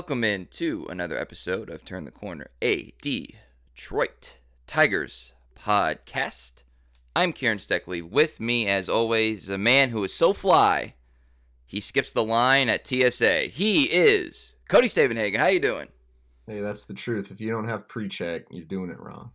[0.00, 4.32] Welcome in to another episode of Turn the Corner, a Detroit
[4.66, 6.62] Tigers podcast.
[7.14, 8.00] I'm Kieran Steckley.
[8.00, 10.94] With me, as always, a man who is so fly,
[11.66, 13.50] he skips the line at TSA.
[13.52, 15.36] He is Cody Stavenhagen.
[15.36, 15.88] How you doing?
[16.46, 17.30] Hey, that's the truth.
[17.30, 19.32] If you don't have pre-check, you're doing it wrong.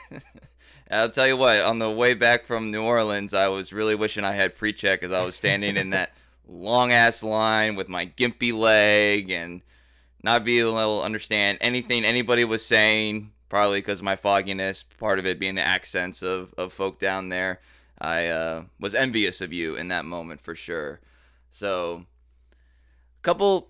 [0.90, 1.60] I'll tell you what.
[1.60, 5.12] On the way back from New Orleans, I was really wishing I had pre-check as
[5.12, 6.12] I was standing in that
[6.48, 9.62] long ass line with my gimpy leg and
[10.22, 13.32] not being able to understand anything anybody was saying.
[13.48, 17.30] Probably because of my fogginess, part of it being the accents of, of folk down
[17.30, 17.60] there.
[17.98, 21.00] I uh, was envious of you in that moment for sure.
[21.50, 22.04] So,
[23.18, 23.68] a couple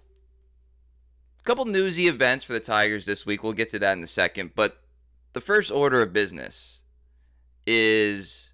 [1.44, 3.42] couple newsy events for the Tigers this week.
[3.42, 4.52] We'll get to that in a second.
[4.54, 4.82] But
[5.32, 6.82] the first order of business
[7.66, 8.47] is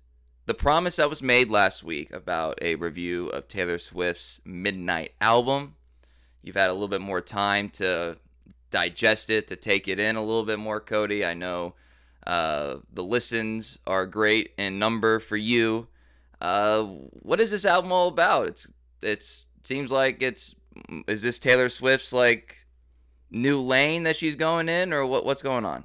[0.47, 5.77] the promise that was made last week about a review of Taylor Swift's Midnight album.
[6.43, 8.19] You've had a little bit more time to
[8.71, 11.25] digest it, to take it in a little bit more, Cody.
[11.25, 11.75] I know
[12.27, 15.89] uh, the listens are great in number for you.
[16.41, 18.49] Uh, what is this album all about?
[18.49, 20.55] It's it's seems like it's
[21.07, 22.67] is this Taylor Swift's like
[23.31, 25.25] new lane that she's going in, or what?
[25.25, 25.85] What's going on?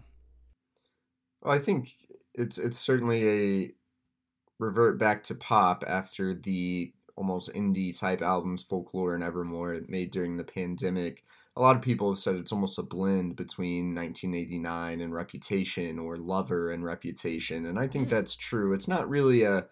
[1.41, 1.91] Well, I think
[2.33, 3.71] it's it's certainly a
[4.59, 10.37] revert back to pop after the almost indie type albums, Folklore and Evermore, made during
[10.37, 11.23] the pandemic.
[11.55, 16.17] A lot of people have said it's almost a blend between 1989 and Reputation or
[16.17, 18.11] Lover and Reputation, and I think mm.
[18.11, 18.73] that's true.
[18.73, 19.65] It's not really a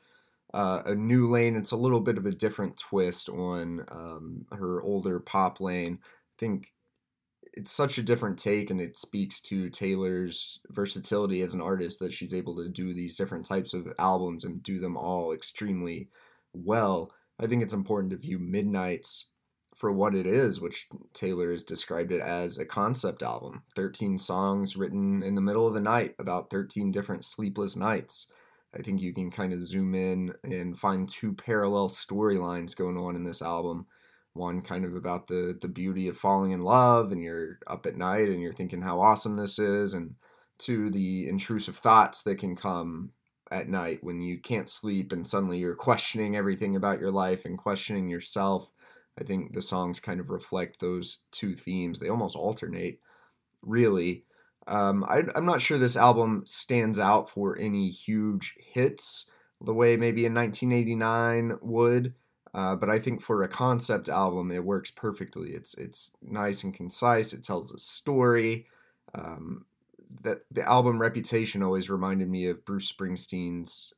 [0.53, 1.55] uh, a new lane.
[1.55, 5.99] It's a little bit of a different twist on um, her older pop lane.
[6.01, 6.73] I think
[7.57, 12.13] it's such a different take and it speaks to Taylor's versatility as an artist that
[12.13, 16.09] she's able to do these different types of albums and do them all extremely
[16.53, 17.11] well.
[17.39, 19.31] I think it's important to view Midnights
[19.75, 23.63] for what it is, which Taylor has described it as a concept album.
[23.75, 28.31] 13 songs written in the middle of the night about 13 different sleepless nights.
[28.73, 33.15] I think you can kind of zoom in and find two parallel storylines going on
[33.15, 33.87] in this album
[34.37, 37.97] one kind of about the the beauty of falling in love and you're up at
[37.97, 40.15] night and you're thinking how awesome this is and
[40.57, 43.11] two the intrusive thoughts that can come
[43.51, 47.57] at night when you can't sleep and suddenly you're questioning everything about your life and
[47.57, 48.71] questioning yourself.
[49.19, 51.99] I think the songs kind of reflect those two themes.
[51.99, 52.99] They almost alternate
[53.61, 54.23] really.
[54.67, 59.31] Um, I, i'm not sure this album stands out for any huge hits
[59.61, 62.13] the way maybe in 1989 would
[62.57, 65.51] uh, but I think for a concept album, it works perfectly.
[65.51, 67.31] It's it's nice and concise.
[67.31, 68.65] It tells a story.
[69.13, 69.65] Um,
[70.23, 73.93] that the album Reputation always reminded me of Bruce Springsteen's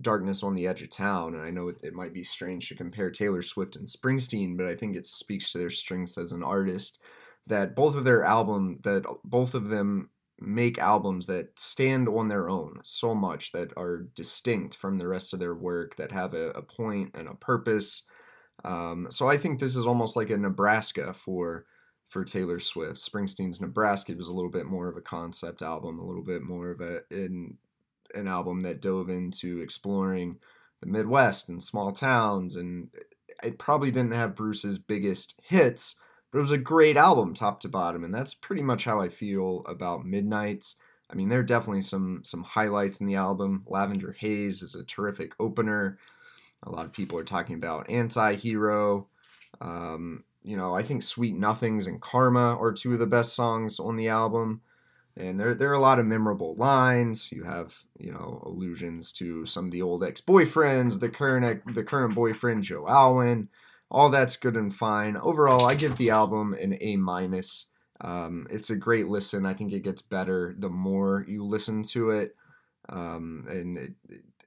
[0.00, 2.76] Darkness on the Edge of Town, and I know it, it might be strange to
[2.76, 6.44] compare Taylor Swift and Springsteen, but I think it speaks to their strengths as an
[6.44, 7.00] artist.
[7.48, 10.10] That both of their album, that both of them
[10.46, 15.32] make albums that stand on their own so much that are distinct from the rest
[15.32, 18.04] of their work that have a, a point and a purpose.
[18.64, 21.64] Um, so i think this is almost like a nebraska for
[22.08, 22.98] for taylor swift.
[22.98, 26.70] Springsteen's nebraska was a little bit more of a concept album a little bit more
[26.70, 27.56] of a in,
[28.14, 30.38] an album that dove into exploring
[30.80, 32.88] the midwest and small towns and
[33.42, 35.98] it probably didn't have bruce's biggest hits
[36.32, 39.10] but it was a great album, top to bottom, and that's pretty much how I
[39.10, 40.76] feel about Midnights.
[41.10, 43.64] I mean, there are definitely some some highlights in the album.
[43.68, 45.98] Lavender Haze is a terrific opener.
[46.62, 49.08] A lot of people are talking about Anti-Hero.
[49.60, 53.78] Um, you know, I think Sweet Nothings and Karma are two of the best songs
[53.78, 54.62] on the album.
[55.14, 57.30] And there, there are a lot of memorable lines.
[57.30, 62.14] You have, you know, allusions to some of the old ex-boyfriends, the current the current
[62.14, 63.48] boyfriend Joe Alwyn
[63.92, 65.18] all that's good and fine.
[65.18, 67.66] Overall, I give the album an A minus.
[68.00, 69.44] Um, it's a great listen.
[69.44, 72.34] I think it gets better the more you listen to it.
[72.88, 73.92] Um, and it,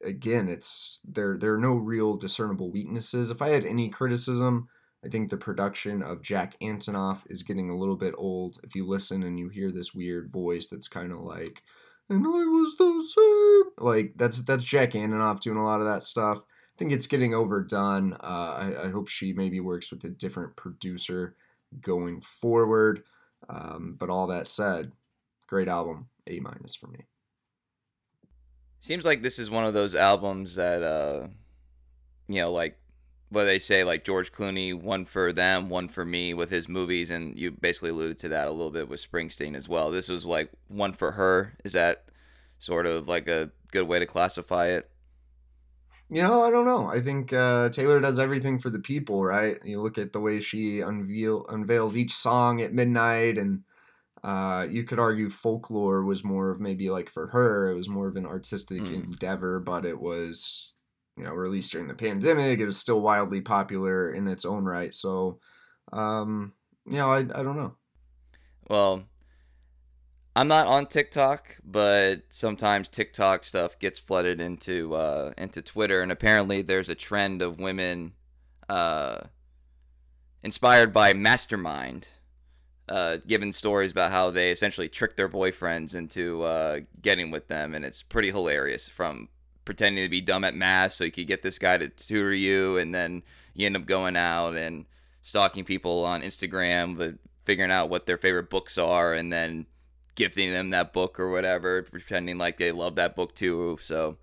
[0.03, 1.37] again, it's there.
[1.37, 3.29] There are no real discernible weaknesses.
[3.29, 4.67] If I had any criticism,
[5.05, 8.57] I think the production of Jack Antonoff is getting a little bit old.
[8.63, 11.61] If you listen and you hear this weird voice that's kind of like,
[12.09, 16.01] "And I was the same," like that's that's Jack Antonoff doing a lot of that
[16.01, 16.41] stuff.
[16.75, 18.13] I think it's getting overdone.
[18.13, 18.17] Uh,
[18.75, 21.37] I, I, hope she maybe works with a different producer
[21.79, 23.03] going forward.
[23.47, 24.91] Um, but all that said,
[25.47, 27.05] great album, A minus for me.
[28.81, 31.27] Seems like this is one of those albums that, uh,
[32.27, 32.77] you know, like
[33.29, 37.09] what they say, like George Clooney, one for them, one for me with his movies,
[37.09, 39.91] and you basically alluded to that a little bit with Springsteen as well.
[39.91, 41.53] This was like one for her.
[41.63, 42.05] Is that
[42.59, 44.89] sort of like a good way to classify it?
[46.09, 46.87] You know, I don't know.
[46.87, 49.57] I think uh, Taylor does everything for the people, right?
[49.65, 53.63] You look at the way she unveil unveils each song at midnight, and
[54.23, 58.07] uh, you could argue folklore was more of maybe like for her, it was more
[58.07, 58.93] of an artistic mm.
[58.93, 60.73] endeavor, but it was,
[61.17, 62.59] you know, released during the pandemic.
[62.59, 64.93] It was still wildly popular in its own right.
[64.93, 65.39] So,
[65.91, 66.53] um,
[66.85, 67.75] you know, I, I don't know.
[68.67, 69.03] Well,
[70.35, 76.11] I'm not on TikTok, but sometimes TikTok stuff gets flooded into uh, into Twitter, and
[76.11, 78.13] apparently there's a trend of women
[78.67, 79.21] uh,
[80.43, 82.09] inspired by Mastermind,
[82.89, 87.73] uh, giving stories about how they essentially trick their boyfriends into uh, getting with them,
[87.73, 88.89] and it's pretty hilarious.
[88.89, 89.29] From
[89.63, 92.77] pretending to be dumb at math so you could get this guy to tutor you,
[92.77, 93.23] and then
[93.53, 94.85] you end up going out and
[95.21, 97.15] stalking people on Instagram, but
[97.45, 99.65] figuring out what their favorite books are, and then
[100.15, 103.77] gifting them that book or whatever, pretending like they love that book too.
[103.81, 104.17] So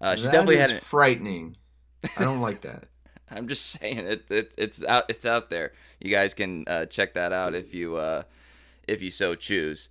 [0.00, 0.82] uh, she that definitely is had it.
[0.82, 1.56] frightening.
[2.16, 2.84] I don't like that.
[3.30, 4.54] I'm just saying it, it.
[4.58, 5.04] It's out.
[5.08, 5.72] It's out there.
[6.00, 8.24] You guys can uh, check that out if you uh,
[8.86, 9.88] if you so choose.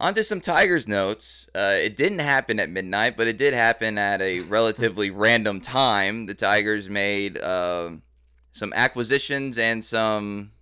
[0.00, 1.50] On to some Tigers notes.
[1.54, 6.26] Uh, it didn't happen at midnight, but it did happen at a relatively random time.
[6.26, 7.90] The Tigers made uh,
[8.52, 10.52] some acquisitions and some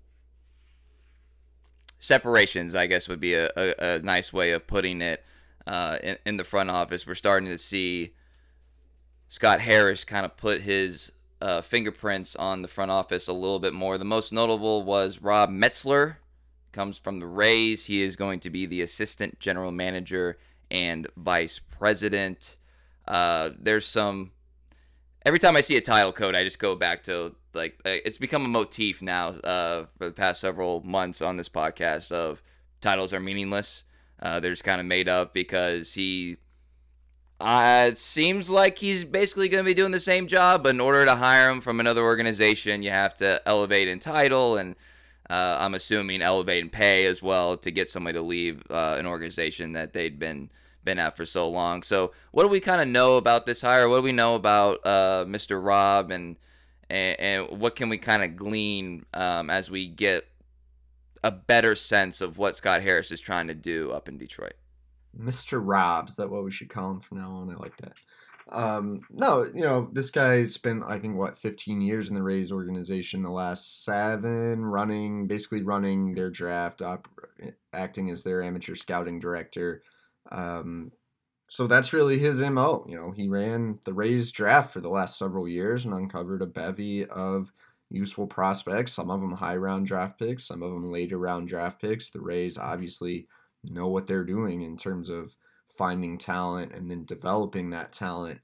[1.98, 5.24] separations, I guess, would be a, a, a nice way of putting it
[5.66, 7.06] uh, in, in, the front office.
[7.06, 8.14] We're starting to see
[9.28, 13.74] Scott Harris kind of put his uh, fingerprints on the front office a little bit
[13.74, 13.98] more.
[13.98, 16.16] The most notable was Rob Metzler,
[16.76, 17.86] comes from the Rays.
[17.86, 20.38] He is going to be the assistant general manager
[20.70, 22.56] and vice president.
[23.08, 24.32] Uh, there's some.
[25.24, 28.18] Every time I see a title code, I just go back to like uh, it's
[28.18, 32.42] become a motif now uh, for the past several months on this podcast of
[32.80, 33.84] titles are meaningless.
[34.20, 36.36] Uh, they're just kind of made up because he.
[37.38, 40.80] Uh, it seems like he's basically going to be doing the same job, but in
[40.80, 44.74] order to hire him from another organization, you have to elevate in title and
[45.28, 49.06] uh, I'm assuming elevate in pay as well to get somebody to leave uh, an
[49.06, 50.50] organization that they'd been
[50.84, 51.82] been at for so long.
[51.82, 53.88] So, what do we kind of know about this hire?
[53.88, 55.62] What do we know about uh, Mr.
[55.62, 56.36] Rob and
[56.88, 60.24] and, and what can we kind of glean um, as we get
[61.24, 64.54] a better sense of what Scott Harris is trying to do up in Detroit?
[65.18, 65.60] Mr.
[65.62, 67.50] Rob, is that what we should call him from now on?
[67.50, 67.92] I like that.
[68.48, 72.52] Um, no, you know, this guy's been, I think, what, 15 years in the Rays
[72.52, 77.08] organization, the last seven running, basically running their draft, op-
[77.72, 79.82] acting as their amateur scouting director.
[80.30, 80.92] Um,
[81.48, 82.84] so that's really his mo.
[82.88, 86.46] You know, he ran the Rays draft for the last several years and uncovered a
[86.46, 87.52] bevy of
[87.88, 88.92] useful prospects.
[88.92, 92.10] Some of them high round draft picks, some of them later round draft picks.
[92.10, 93.28] The Rays obviously
[93.64, 95.36] know what they're doing in terms of
[95.68, 98.40] finding talent and then developing that talent.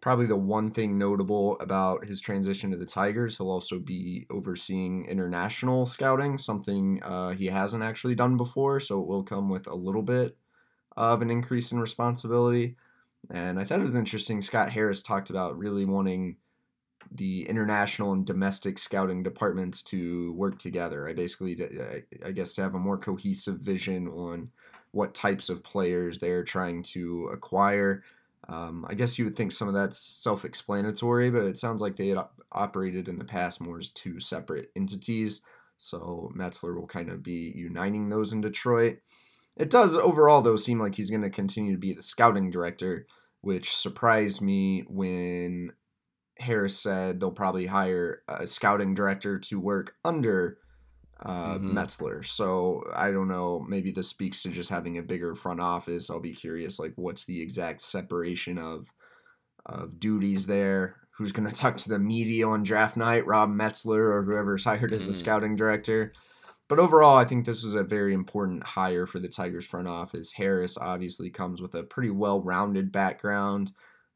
[0.00, 5.06] Probably the one thing notable about his transition to the Tigers, he'll also be overseeing
[5.06, 8.80] international scouting, something uh, he hasn't actually done before.
[8.80, 10.36] So it will come with a little bit
[10.96, 12.76] of an increase in responsibility.
[13.30, 14.42] And I thought it was interesting.
[14.42, 16.36] Scott Harris talked about really wanting
[17.10, 21.08] the international and domestic scouting departments to work together.
[21.08, 21.56] I basically,
[22.24, 24.50] I guess, to have a more cohesive vision on
[24.92, 28.02] what types of players they're trying to acquire.
[28.48, 31.96] Um, I guess you would think some of that's self explanatory, but it sounds like
[31.96, 35.42] they had operated in the past more as two separate entities.
[35.78, 38.98] So Metzler will kind of be uniting those in Detroit.
[39.56, 43.06] It does overall, though, seem like he's going to continue to be the scouting director,
[43.42, 45.72] which surprised me when
[46.38, 50.58] Harris said they'll probably hire a scouting director to work under
[51.24, 51.76] uh, mm-hmm.
[51.76, 52.24] Metzler.
[52.24, 53.64] So I don't know.
[53.68, 56.10] Maybe this speaks to just having a bigger front office.
[56.10, 58.92] I'll be curious, like, what's the exact separation of
[59.64, 60.96] of duties there?
[61.18, 63.26] Who's going to talk to the media on draft night?
[63.26, 65.16] Rob Metzler or whoever's hired as the mm.
[65.16, 66.12] scouting director.
[66.72, 70.32] But overall, I think this was a very important hire for the Tigers front office.
[70.32, 73.72] Harris obviously comes with a pretty well rounded background,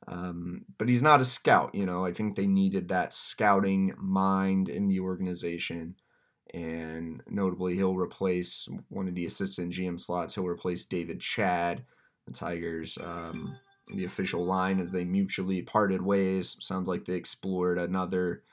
[0.09, 1.75] um, but he's not a scout.
[1.75, 5.97] You know, I think they needed that scouting mind in the organization.
[6.55, 10.35] And notably, he'll replace one of the assistant GM slots.
[10.35, 11.85] He'll replace David Chadd,
[12.27, 13.59] The Tigers, um,
[13.89, 16.57] the official line as they mutually parted ways.
[16.61, 18.45] Sounds like they explored another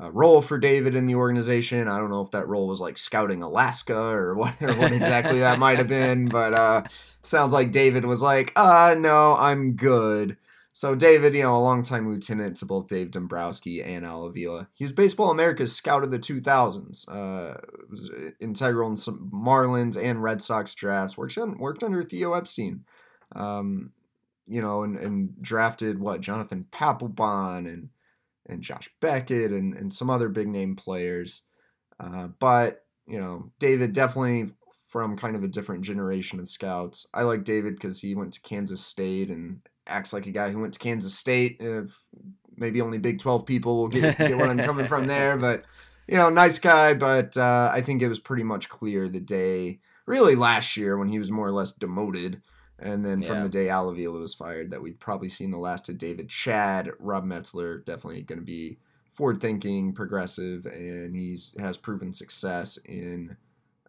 [0.00, 1.88] uh, role for David in the organization.
[1.88, 5.40] I don't know if that role was like scouting Alaska or what, or what exactly
[5.40, 6.82] that might have been, but uh,
[7.22, 10.36] sounds like David was like, uh, no, I'm good.
[10.72, 14.68] So David, you know, a longtime lieutenant to both Dave Dombrowski and Al Avila.
[14.74, 17.08] He was Baseball America's scout of the 2000s.
[17.08, 17.58] Uh,
[17.90, 21.18] was integral in some Marlins and Red Sox drafts.
[21.18, 22.84] Worked, on, worked under Theo Epstein.
[23.34, 23.90] Um,
[24.46, 27.88] you know, and, and drafted what Jonathan Papelbon and
[28.48, 31.42] and Josh Beckett and and some other big name players.
[32.00, 34.50] Uh, but you know, David definitely
[34.88, 37.06] from kind of a different generation of scouts.
[37.12, 40.60] I like David because he went to Kansas State and acts like a guy who
[40.60, 41.56] went to Kansas State.
[41.60, 41.98] If
[42.56, 45.64] maybe only Big Twelve people will get get what I'm coming from there, but
[46.06, 46.94] you know, nice guy.
[46.94, 51.08] But uh, I think it was pretty much clear the day, really last year when
[51.08, 52.42] he was more or less demoted.
[52.78, 55.88] And then from the day Al Avila was fired, that we'd probably seen the last
[55.88, 56.90] of David Chadd.
[57.00, 58.78] Rob Metzler definitely going to be
[59.10, 63.36] forward thinking, progressive, and he's has proven success in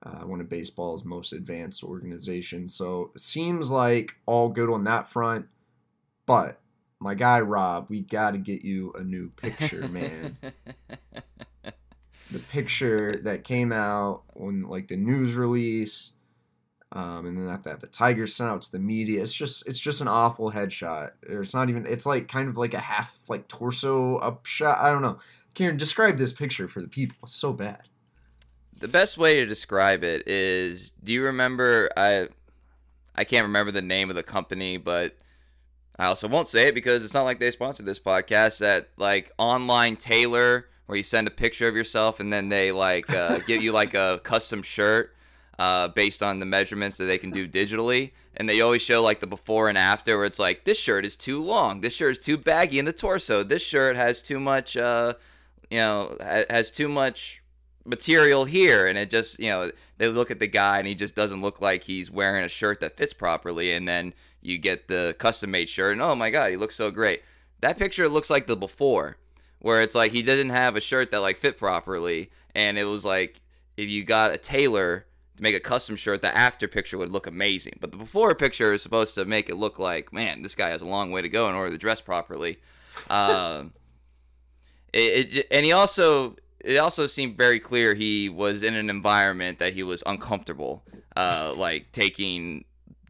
[0.01, 2.74] uh, one of baseball's most advanced organizations.
[2.74, 5.48] So it seems like all good on that front.
[6.25, 6.60] But
[7.00, 10.38] my guy Rob, we got to get you a new picture, man.
[12.31, 16.13] the picture that came out when like the news release,
[16.91, 19.22] um, and then that, that the Tigers sent out to the media.
[19.22, 21.12] It's just it's just an awful headshot.
[21.29, 21.86] Or It's not even.
[21.86, 24.79] It's like kind of like a half like torso up shot.
[24.79, 25.19] I don't know.
[25.53, 27.17] Kieran, describe this picture for the people.
[27.24, 27.81] It's so bad.
[28.79, 32.29] the best way to describe it is do you remember I
[33.15, 35.17] I can't remember the name of the company, but
[35.98, 39.31] I also won't say it because it's not like they sponsored this podcast that like
[39.38, 43.62] online tailor where you send a picture of yourself and then they like uh, give
[43.62, 45.13] you like a custom shirt
[45.60, 48.12] uh, based on the measurements that they can do digitally.
[48.36, 51.18] And they always show like the before and after where it's like this shirt is
[51.18, 54.78] too long, this shirt is too baggy in the torso, this shirt has too much
[54.78, 55.16] uh,
[55.70, 56.18] you know,
[56.50, 57.44] has too much
[57.86, 58.88] material here.
[58.88, 61.60] And it just you know they look at the guy and he just doesn't look
[61.60, 63.74] like he's wearing a shirt that fits properly.
[63.74, 66.89] And then you get the custom made shirt and oh my god he looks so
[66.89, 67.22] great.
[67.60, 69.18] That picture looks like the before
[69.62, 72.32] where it's like he didn't have a shirt that like fit properly.
[72.56, 73.42] And it was like
[73.75, 75.06] if you got a tailor
[75.39, 77.77] to make a custom shirt the after picture would look amazing.
[77.79, 80.81] But the before picture is supposed to make it look like man this guy has
[80.81, 82.60] a long way to go in order to dress properly.
[83.10, 83.74] Um
[84.93, 89.60] it, it and he also it also seemed very clear he was in an environment
[89.60, 90.84] that he was uncomfortable
[91.15, 92.65] uh like taking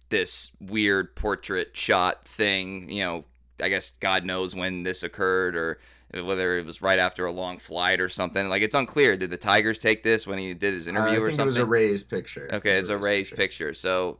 [0.10, 3.26] this weird portrait shot thing you know
[3.62, 5.80] i guess god knows when this occurred or
[6.14, 9.38] whether it was right after a long flight or something like it's unclear did the
[9.38, 11.66] tigers take this when he did his Uh, interview I or something it was a
[11.66, 12.50] raised picture.
[12.52, 13.74] Okay, it's a raised picture.
[13.74, 14.20] So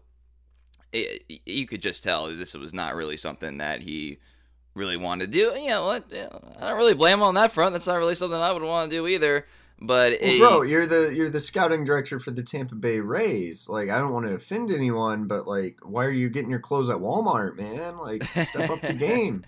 [0.92, 4.20] it, you could just tell this was not really something that he
[4.76, 5.60] really wanted to do.
[5.60, 6.06] You know what?
[6.12, 6.30] Yeah,
[6.60, 7.74] I don't really blame him on that front.
[7.74, 9.46] That's not really something I would want to do either.
[9.82, 13.70] But Well, it, bro, you're the you're the scouting director for the Tampa Bay Rays.
[13.70, 16.90] Like, I don't want to offend anyone, but like, why are you getting your clothes
[16.90, 17.98] at Walmart, man?
[17.98, 19.46] Like, step up the game.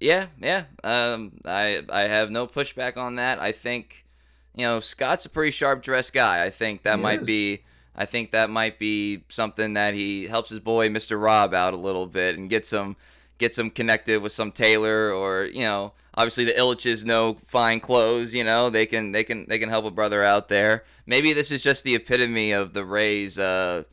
[0.00, 0.64] Yeah, yeah.
[0.84, 3.40] Um, I I have no pushback on that.
[3.40, 4.04] I think,
[4.54, 6.44] you know, Scott's a pretty sharp dressed guy.
[6.44, 7.26] I think that He might is.
[7.26, 7.62] be.
[7.98, 11.20] I think that might be something that he helps his boy Mr.
[11.20, 12.96] Rob out a little bit and gets him
[13.38, 18.34] gets him connected with some tailor or you know obviously the Ilitches know fine clothes
[18.34, 21.50] you know they can they can they can help a brother out there maybe this
[21.50, 23.84] is just the epitome of the Rays uh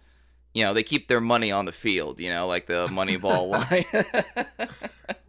[0.53, 3.47] you know they keep their money on the field you know like the Moneyball
[4.59, 4.67] line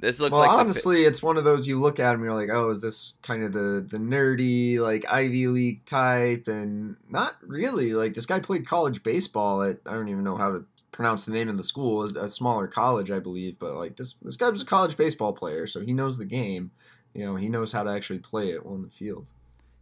[0.00, 2.34] this looks well, like the honestly, it's one of those you look at him, you're
[2.34, 6.48] like, oh, is this kind of the the nerdy like Ivy League type?
[6.48, 7.92] And not really.
[7.92, 11.32] Like this guy played college baseball at I don't even know how to pronounce the
[11.32, 13.58] name of the school, a smaller college, I believe.
[13.58, 16.70] But like this this guy was a college baseball player, so he knows the game.
[17.14, 19.26] You know, he knows how to actually play it on the field.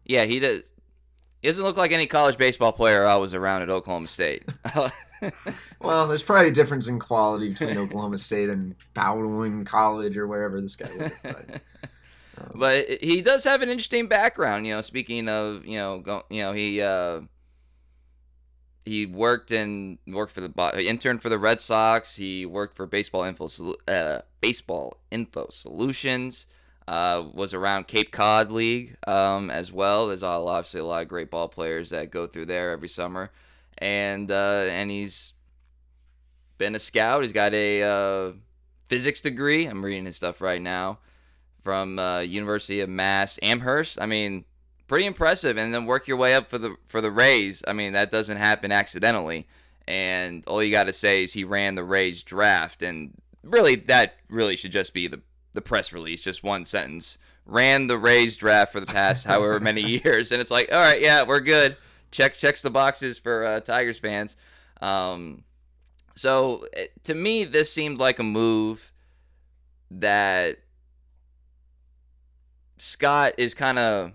[0.04, 0.62] Yeah, he does.
[1.42, 4.42] He doesn't look like any college baseball player I was around at Oklahoma State.
[5.80, 10.60] Well, there's probably a difference in quality between Oklahoma State and Bowdoin College or wherever
[10.60, 11.14] this guy went.
[11.22, 11.50] But,
[12.38, 14.66] um, but he does have an interesting background.
[14.66, 17.20] You know, speaking of, you know, go, you know, he uh,
[18.88, 20.52] he worked and worked for the
[20.86, 22.16] interned for the Red Sox.
[22.16, 23.48] He worked for Baseball Info
[23.86, 26.46] uh, Baseball Info Solutions.
[26.86, 30.06] Uh, was around Cape Cod League um, as well.
[30.06, 33.30] There's obviously a lot of great ball players that go through there every summer,
[33.78, 35.32] and uh, and he's
[36.58, 37.22] been a scout.
[37.22, 38.32] He's got a uh,
[38.88, 39.66] physics degree.
[39.66, 40.98] I'm reading his stuff right now
[41.62, 44.00] from uh, University of Mass Amherst.
[44.00, 44.44] I mean,
[44.88, 45.56] pretty impressive.
[45.56, 47.62] And then work your way up for the for the Rays.
[47.68, 49.46] I mean, that doesn't happen accidentally.
[49.86, 54.16] And all you got to say is he ran the Rays draft, and really that
[54.28, 55.22] really should just be the
[55.54, 57.16] the press release, just one sentence.
[57.46, 61.00] Ran the Rays draft for the past however many years, and it's like, all right,
[61.00, 61.76] yeah, we're good.
[62.10, 64.36] Check checks the boxes for uh, Tigers fans.
[64.80, 65.44] Um,
[66.14, 68.92] so eh, to me, this seemed like a move
[69.90, 70.58] that
[72.78, 74.12] Scott is kind of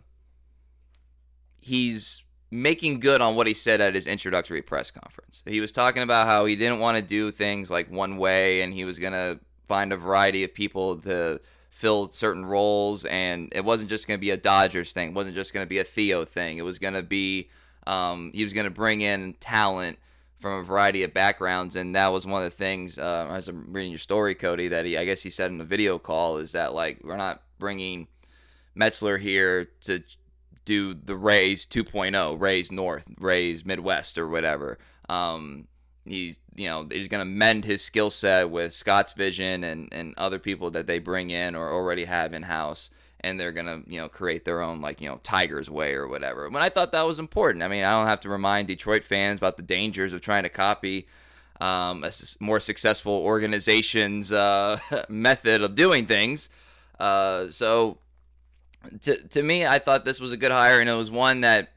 [1.60, 5.44] he's making good on what he said at his introductory press conference.
[5.46, 8.74] He was talking about how he didn't want to do things like one way and
[8.74, 13.66] he was going to find a variety of people to fill certain roles and it
[13.66, 15.10] wasn't just going to be a Dodgers thing.
[15.10, 16.60] It wasn't just going to be a Theo thing.
[16.60, 17.50] It was going to be
[17.88, 20.00] um, he was going to bring in talent
[20.40, 23.72] from a variety of backgrounds and that was one of the things uh, as I'm
[23.72, 26.52] reading your story Cody that he I guess he said in the video call is
[26.52, 28.08] that like we're not bringing
[28.76, 30.04] Metzler here to
[30.66, 34.78] do the Rays 2.0, Rays North, Rays Midwest, or whatever.
[35.10, 35.68] Um,
[36.06, 40.14] he, you know, he's going to mend his skill set with Scott's vision and, and
[40.18, 42.90] other people that they bring in or already have in house.
[43.24, 46.50] And they're to, you know, create their own, like, you know, Tiger's way or whatever.
[46.50, 47.64] When I thought that was important.
[47.64, 50.50] I mean, I don't have to remind Detroit fans about the dangers of trying to
[50.50, 51.08] copy
[51.62, 56.50] um, a more successful organization's uh, method of doing things.
[57.00, 57.98] Uh, so
[59.02, 61.70] to to me, I thought this was a good hire, and it was one that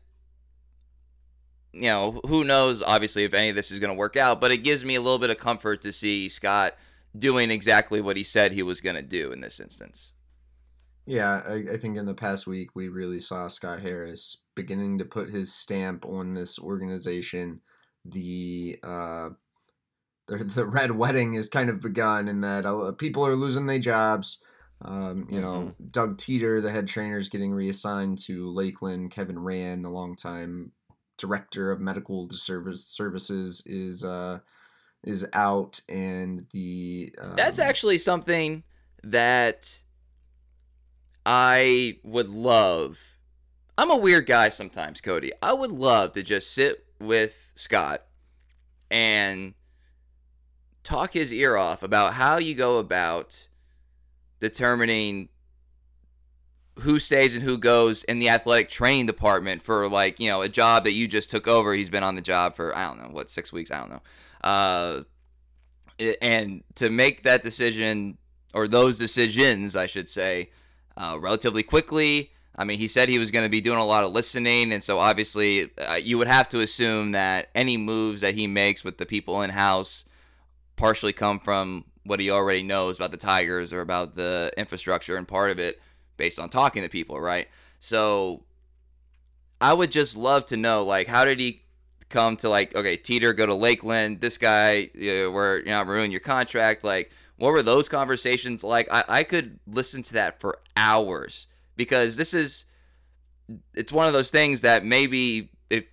[1.72, 4.50] you know who knows obviously if any of this is going to work out, but
[4.50, 6.74] it gives me a little bit of comfort to see Scott
[7.16, 10.12] doing exactly what he said he was going to do in this instance.
[11.06, 15.04] Yeah, I, I, think in the past week we really saw Scott Harris beginning to
[15.04, 17.60] put his stamp on this organization.
[18.04, 19.30] The uh,
[20.26, 23.78] the, the red wedding has kind of begun in that uh, people are losing their
[23.78, 24.38] jobs.
[24.82, 25.42] Um, you mm-hmm.
[25.42, 29.10] know, Doug Teter, the head trainer, is getting reassigned to Lakeland.
[29.10, 30.72] Kevin Rand, the longtime
[31.18, 34.40] director of medical service services, is uh,
[35.04, 38.64] is out, and the um, that's actually something
[39.02, 39.80] that
[41.26, 43.00] I would love.
[43.76, 45.32] I'm a weird guy sometimes, Cody.
[45.42, 48.04] I would love to just sit with Scott
[48.92, 49.54] and
[50.84, 53.48] talk his ear off about how you go about
[54.38, 55.28] determining
[56.80, 60.48] who stays and who goes in the athletic training department for like you know a
[60.48, 63.08] job that you just took over he's been on the job for i don't know
[63.10, 64.02] what six weeks i don't know
[64.44, 65.02] uh,
[66.20, 68.18] and to make that decision
[68.52, 70.50] or those decisions i should say
[70.96, 72.30] uh, relatively quickly.
[72.58, 74.82] I mean he said he was going to be doing a lot of listening and
[74.82, 78.96] so obviously uh, you would have to assume that any moves that he makes with
[78.96, 80.06] the people in house
[80.76, 85.26] partially come from what he already knows about the Tigers or about the infrastructure and
[85.26, 85.80] part of it
[86.16, 87.48] based on talking to people, right?
[87.80, 88.44] So
[89.60, 91.62] I would just love to know, like, how did he
[92.08, 95.82] come to like, okay, Teter go to Lakeland, this guy, you know, where you know
[95.82, 98.88] ruin your contract, like, what were those conversations like?
[98.90, 101.46] I, I could listen to that for hours
[101.76, 102.64] because this is
[103.74, 105.84] it's one of those things that maybe if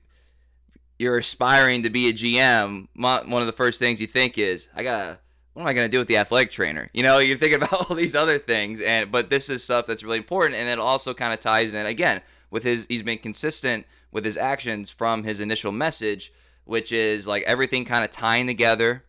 [0.97, 4.83] you're aspiring to be a GM, one of the first things you think is, I
[4.83, 5.19] gotta
[5.53, 6.89] what am I going to do with the athletic trainer?
[6.93, 10.03] You know, you're thinking about all these other things, and but this is stuff that's
[10.03, 12.85] really important, and it also kind of ties in again with his.
[12.89, 16.33] He's been consistent with his actions from his initial message,
[16.65, 19.03] which is like everything kind of tying together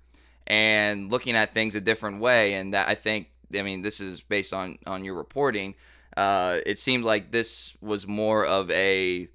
[0.46, 3.28] and looking at things a different way, and that I think.
[3.57, 5.74] I mean, this is based on on your reporting.
[6.16, 9.28] Uh, it seemed like this was more of a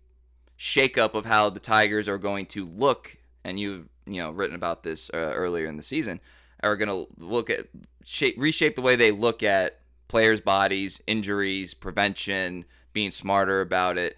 [0.57, 4.83] shakeup of how the Tigers are going to look, and you've you know written about
[4.83, 6.19] this uh, earlier in the season
[6.63, 7.67] are going to look at
[8.03, 14.17] shape, reshape the way they look at players' bodies, injuries, prevention, being smarter about it.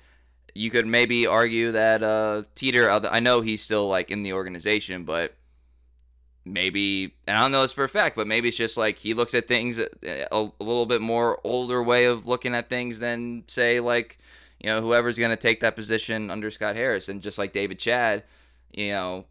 [0.54, 2.90] You could maybe argue that uh, Teter.
[2.90, 5.34] I know he's still like in the organization, but
[6.46, 9.14] maybe, and I don't know this for a fact, but maybe it's just like he
[9.14, 13.00] looks at things uh, a, a little bit more older way of looking at things
[13.00, 14.18] than say like
[14.60, 17.80] you know whoever's going to take that position under Scott Harris, and just like David
[17.80, 18.24] Chadd,
[18.72, 19.26] you know,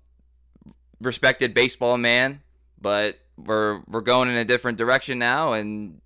[1.01, 2.41] respected baseball man,
[2.81, 6.01] but we're we're going in a different direction now, and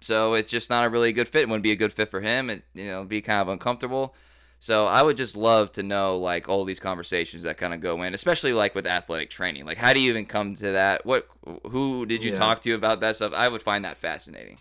[0.00, 1.42] so it's just not a really good fit.
[1.42, 2.50] It wouldn't be a good fit for him.
[2.50, 4.14] It you know be kind of uncomfortable.
[4.60, 8.02] So I would just love to know like all these conversations that kind of go
[8.02, 9.66] in, especially like with athletic training.
[9.66, 11.04] Like how do you even come to that?
[11.04, 11.28] What
[11.70, 12.38] who did you yeah.
[12.38, 13.34] talk to about that stuff?
[13.34, 14.58] I would find that fascinating.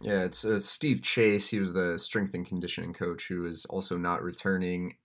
[0.00, 1.48] Yeah, it's uh, Steve Chase.
[1.48, 4.96] He was the strength and conditioning coach who is also not returning.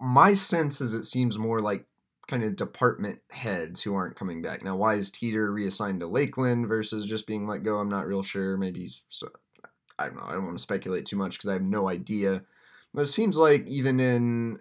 [0.00, 1.84] My sense is it seems more like
[2.26, 4.64] kind of department heads who aren't coming back.
[4.64, 7.78] Now, why is Teter reassigned to Lakeland versus just being let go?
[7.78, 8.56] I'm not real sure.
[8.56, 9.02] Maybe he's,
[9.98, 10.24] I don't know.
[10.26, 12.44] I don't want to speculate too much because I have no idea.
[12.96, 14.60] It seems like even in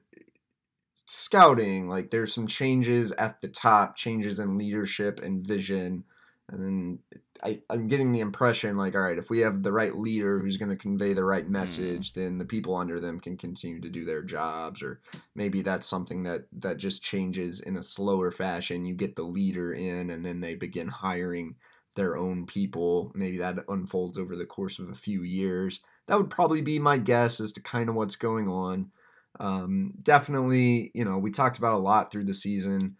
[1.06, 6.06] scouting, like there's some changes at the top, changes in leadership and vision.
[6.50, 7.00] And then
[7.44, 10.58] I, I'm getting the impression like, all right, if we have the right leader who's
[10.58, 11.50] going to convey the right mm.
[11.50, 12.16] message, mm.
[12.16, 14.82] then the people under them can continue to do their jobs.
[14.82, 15.02] Or
[15.36, 18.86] maybe that's something that that just changes in a slower fashion.
[18.86, 21.56] You get the leader in, and then they begin hiring
[21.96, 23.12] their own people.
[23.14, 25.82] Maybe that unfolds over the course of a few years.
[26.08, 28.92] That would probably be my guess as to kind of what's going on.
[29.40, 32.98] Um, definitely, you know, we talked about a lot through the season.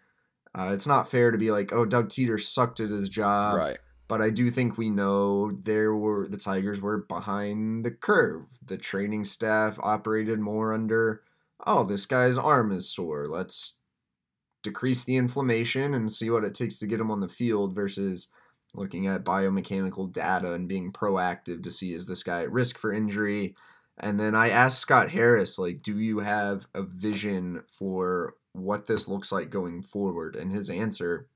[0.54, 3.56] Uh, it's not fair to be like, oh, Doug Teter sucked at his job.
[3.56, 3.78] Right.
[4.06, 8.46] But I do think we know there were the Tigers were behind the curve.
[8.64, 11.22] The training staff operated more under,
[11.66, 13.26] oh, this guy's arm is sore.
[13.26, 13.76] Let's
[14.62, 18.28] decrease the inflammation and see what it takes to get him on the field versus
[18.74, 22.92] looking at biomechanical data and being proactive to see is this guy at risk for
[22.92, 23.54] injury.
[23.98, 29.06] And then I asked Scott Harris, like, do you have a vision for what this
[29.06, 30.34] looks like going forward?
[30.34, 31.28] And his answer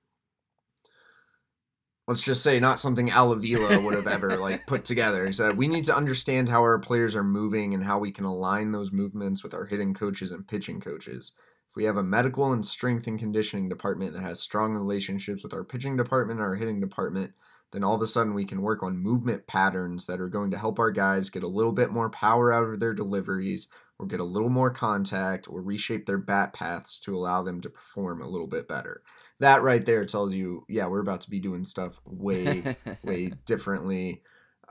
[2.09, 5.27] let's just say not something Al Avila would have ever like put together.
[5.27, 8.25] He said we need to understand how our players are moving and how we can
[8.25, 11.33] align those movements with our hitting coaches and pitching coaches.
[11.79, 15.63] We have a medical and strength and conditioning department that has strong relationships with our
[15.63, 17.35] pitching department and our hitting department,
[17.73, 20.59] then all of a sudden we can work on movement patterns that are going to
[20.59, 24.19] help our guys get a little bit more power out of their deliveries or get
[24.19, 28.29] a little more contact or reshape their bat paths to allow them to perform a
[28.29, 29.03] little bit better
[29.41, 34.23] that right there tells you, yeah, we're about to be doing stuff way, way differently.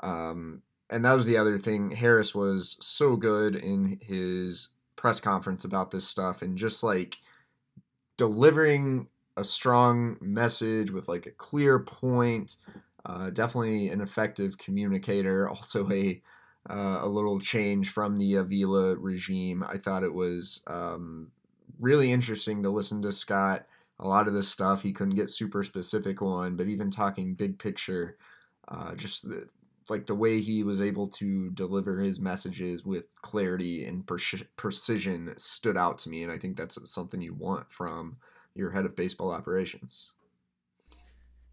[0.03, 1.91] Um, and that was the other thing.
[1.91, 7.19] Harris was so good in his press conference about this stuff and just like
[8.17, 9.07] delivering
[9.37, 12.57] a strong message with like a clear point.
[13.05, 15.49] Uh, definitely an effective communicator.
[15.49, 16.21] Also a
[16.69, 19.63] uh, a little change from the Avila regime.
[19.63, 21.31] I thought it was um,
[21.79, 23.65] really interesting to listen to Scott
[23.99, 27.57] a lot of this stuff he couldn't get super specific on, but even talking big
[27.57, 28.17] picture,
[28.67, 29.47] uh, just the,
[29.89, 34.17] like the way he was able to deliver his messages with clarity and per-
[34.55, 38.17] precision stood out to me, and I think that's something you want from
[38.53, 40.11] your head of baseball operations.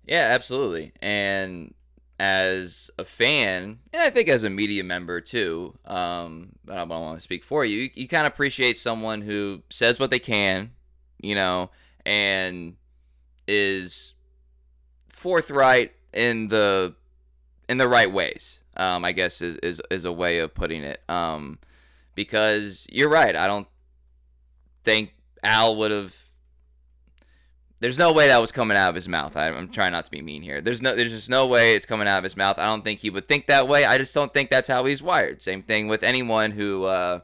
[0.07, 0.93] Yeah, absolutely.
[1.01, 1.75] And
[2.19, 7.19] as a fan, and I think as a media member too, um, I don't want
[7.19, 7.83] to speak for you.
[7.83, 10.73] You, you kind of appreciate someone who says what they can,
[11.21, 11.71] you know,
[12.07, 12.77] and
[13.47, 14.15] is
[15.09, 16.95] forthright in the
[17.69, 18.61] in the right ways.
[18.77, 21.01] Um, I guess is, is is a way of putting it.
[21.09, 21.59] Um,
[22.15, 23.35] because you're right.
[23.35, 23.69] I don't
[24.85, 26.15] think Al would have.
[27.81, 29.37] There's no way that was coming out of his mouth.
[29.37, 30.61] I, am trying not to be mean here.
[30.61, 32.59] There's no, there's just no way it's coming out of his mouth.
[32.59, 33.85] I don't think he would think that way.
[33.85, 35.43] I just don't think that's how he's wired.
[35.43, 37.21] Same thing with anyone who uh,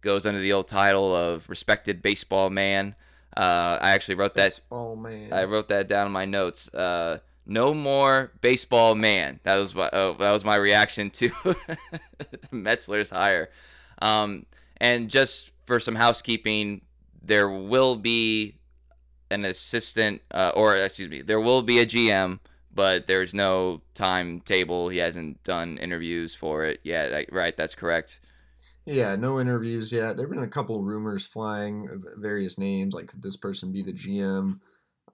[0.00, 2.96] goes under the old title of respected baseball man.
[3.36, 4.50] Uh, I actually wrote that.
[4.50, 5.32] Baseball man.
[5.32, 6.72] I wrote that down in my notes.
[6.74, 9.40] Uh, no more baseball man.
[9.42, 11.28] That was my, oh, that was my reaction to
[12.52, 13.50] Metzler's hire.
[14.00, 14.46] Um,
[14.78, 16.82] and just for some housekeeping,
[17.22, 18.56] there will be
[19.30, 22.40] an assistant, uh, or excuse me, there will be a GM,
[22.72, 24.88] but there's no timetable.
[24.88, 27.26] He hasn't done interviews for it yet.
[27.30, 27.56] Right?
[27.56, 28.20] That's correct.
[28.86, 30.16] Yeah, no interviews yet.
[30.16, 32.92] There've been a couple rumors flying, various names.
[32.94, 34.60] Like, could this person be the GM?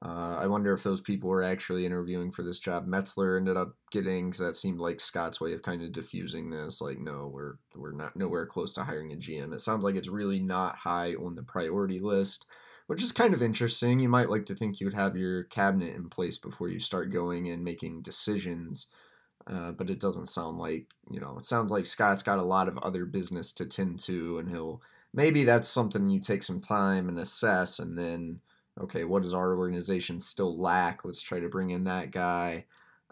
[0.03, 2.87] Uh, I wonder if those people were actually interviewing for this job.
[2.87, 6.81] Metzler ended up getting because that seemed like Scott's way of kind of diffusing this.
[6.81, 9.53] Like, no, we're we're not nowhere close to hiring a GM.
[9.53, 12.47] It sounds like it's really not high on the priority list,
[12.87, 13.99] which is kind of interesting.
[13.99, 17.13] You might like to think you would have your cabinet in place before you start
[17.13, 18.87] going and making decisions.
[19.47, 21.37] Uh, but it doesn't sound like you know.
[21.39, 24.81] It sounds like Scott's got a lot of other business to tend to, and he'll
[25.13, 28.41] maybe that's something you take some time and assess, and then
[28.81, 31.05] okay, what does our organization still lack?
[31.05, 32.65] Let's try to bring in that guy.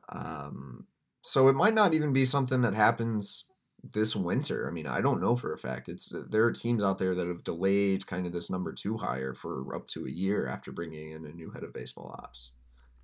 [0.09, 0.87] Um,
[1.23, 3.45] so it might not even be something that happens
[3.83, 4.69] this winter.
[4.69, 5.89] I mean, I don't know for a fact.
[5.89, 9.35] It's there are teams out there that have delayed kind of this number two hire
[9.35, 12.53] for up to a year after bringing in a new head of baseball ops.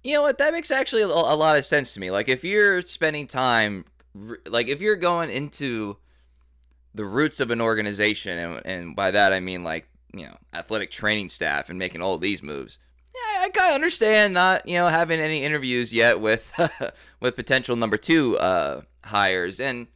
[0.03, 0.39] You know what?
[0.39, 2.11] That makes actually a, lot of sense to me.
[2.11, 3.87] Like if you're spending time,
[4.47, 5.97] like if you're going into
[6.95, 10.91] the roots of an organization, and, and by that I mean like you know athletic
[10.91, 12.79] training staff and making all these moves.
[13.15, 16.53] Yeah, I kind of understand not you know having any interviews yet with
[17.21, 19.87] with potential number two uh, hires, and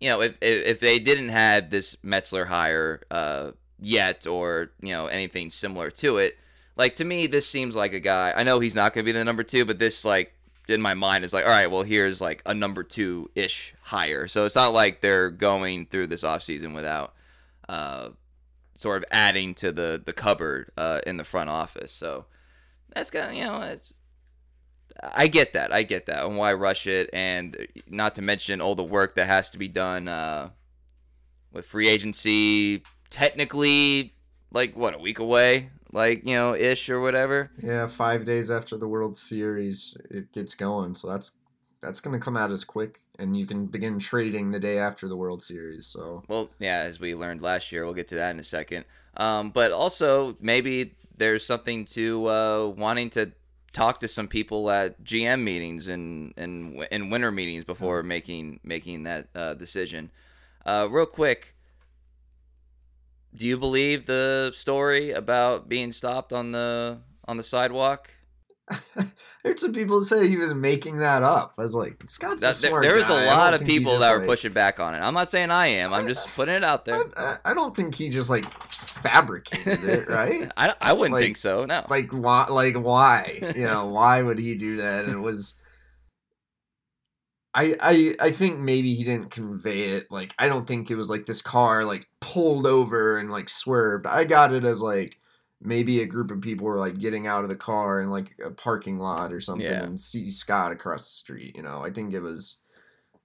[0.00, 4.90] you know if, if if they didn't have this Metzler hire uh, yet or you
[4.90, 6.38] know anything similar to it
[6.76, 8.32] like to me, this seems like a guy.
[8.34, 10.34] I know he's not going to be the number two, but this like
[10.68, 14.26] in my mind is like, all right, well here's like a number two ish hire.
[14.26, 17.14] So it's not like they're going through this offseason without
[17.68, 18.10] uh,
[18.76, 21.92] sort of adding to the the cupboard uh, in the front office.
[21.92, 22.26] So
[22.94, 23.92] that's of you know it's.
[25.02, 25.72] I get that.
[25.72, 26.24] I get that.
[26.26, 27.08] And why rush it?
[27.14, 30.50] And not to mention all the work that has to be done uh,
[31.50, 32.82] with free agency.
[33.08, 34.10] Technically,
[34.52, 37.50] like what a week away like you know ish or whatever.
[37.62, 40.94] Yeah, five days after the World Series, it gets going.
[40.94, 41.38] So that's
[41.80, 43.01] that's gonna come out as quick.
[43.22, 45.86] And you can begin trading the day after the World Series.
[45.86, 48.84] So well, yeah, as we learned last year, we'll get to that in a second.
[49.16, 53.32] Um, but also maybe there's something to uh, wanting to
[53.72, 58.08] talk to some people at GM meetings and and in winter meetings before mm-hmm.
[58.08, 60.10] making making that uh, decision.
[60.66, 61.54] Uh, real quick,
[63.34, 68.10] do you believe the story about being stopped on the on the sidewalk?
[68.96, 69.06] I
[69.44, 71.54] heard some people say he was making that up.
[71.58, 74.28] I was like, Scott's that, there, there was a lot of people that were like,
[74.28, 74.98] pushing back on it.
[74.98, 75.92] I'm not saying I am.
[75.92, 77.04] I'm just putting it out there.
[77.16, 80.50] I, I don't think he just like fabricated it, right?
[80.56, 81.64] I, I wouldn't like, think so.
[81.64, 81.84] No.
[81.88, 82.46] Like why?
[82.48, 83.40] Like why?
[83.62, 85.04] You know, why would he do that?
[85.04, 85.54] And it was.
[87.54, 91.10] I, I I think maybe he didn't convey it like I don't think it was
[91.10, 94.06] like this car like pulled over and like swerved.
[94.06, 95.18] I got it as like
[95.64, 98.50] maybe a group of people were like getting out of the car in like a
[98.50, 99.82] parking lot or something yeah.
[99.82, 101.56] and see Scott across the street.
[101.56, 102.58] You know, I think it was.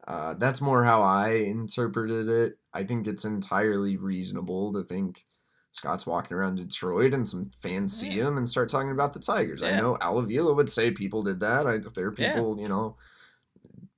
[0.08, 2.58] Uh, that's more how I interpreted it.
[2.74, 5.26] I think it's entirely reasonable to think
[5.72, 9.62] Scott's walking around Detroit and some fans see him and start talking about the Tigers.
[9.62, 9.70] Yeah.
[9.70, 11.68] I know Al Avila would say people did that.
[11.68, 12.64] I, there are people, yeah.
[12.64, 12.96] you know,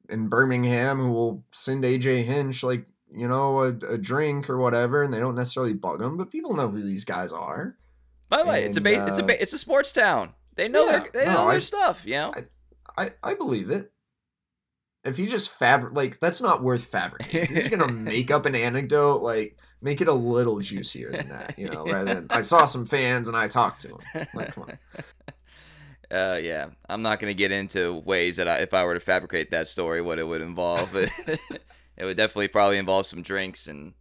[0.09, 5.03] in Birmingham who will send AJ Hinch like you know a, a drink or whatever,
[5.03, 7.77] and they don't necessarily bug him, but people know who these guys are.
[8.29, 10.33] By the way, it's a ba- uh, it's a ba- it's a sports town.
[10.55, 12.03] They know yeah, their they no, know their I, stuff.
[12.05, 12.33] You know,
[12.97, 13.91] I, I, I believe it.
[15.03, 17.55] If you just fabric like that's not worth fabricating.
[17.55, 21.57] You're gonna make up an anecdote, like make it a little juicier than that.
[21.57, 24.27] You know, rather than I saw some fans and I talked to them.
[24.33, 24.77] Like, come on.
[26.11, 29.51] Uh, yeah, I'm not gonna get into ways that I, if I were to fabricate
[29.51, 30.95] that story, what it would involve.
[30.95, 31.39] it
[31.99, 33.93] would definitely probably involve some drinks and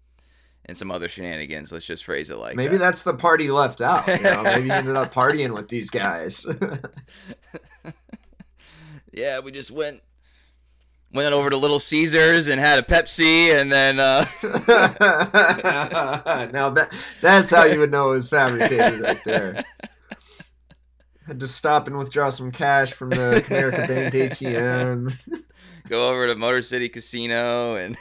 [0.68, 1.72] and some other shenanigans.
[1.72, 2.78] Let's just phrase it like maybe that.
[2.78, 4.06] that's the party left out.
[4.06, 4.42] You know?
[4.42, 6.46] maybe you ended up partying with these guys.
[9.12, 10.02] yeah, we just went
[11.12, 14.26] went over to Little Caesars and had a Pepsi, and then uh...
[16.52, 19.64] now that that's how you would know it was fabricated right there.
[21.26, 25.44] Had to stop and withdraw some cash from the Comerica Bank ATM.
[25.88, 27.96] Go over to Motor City Casino and.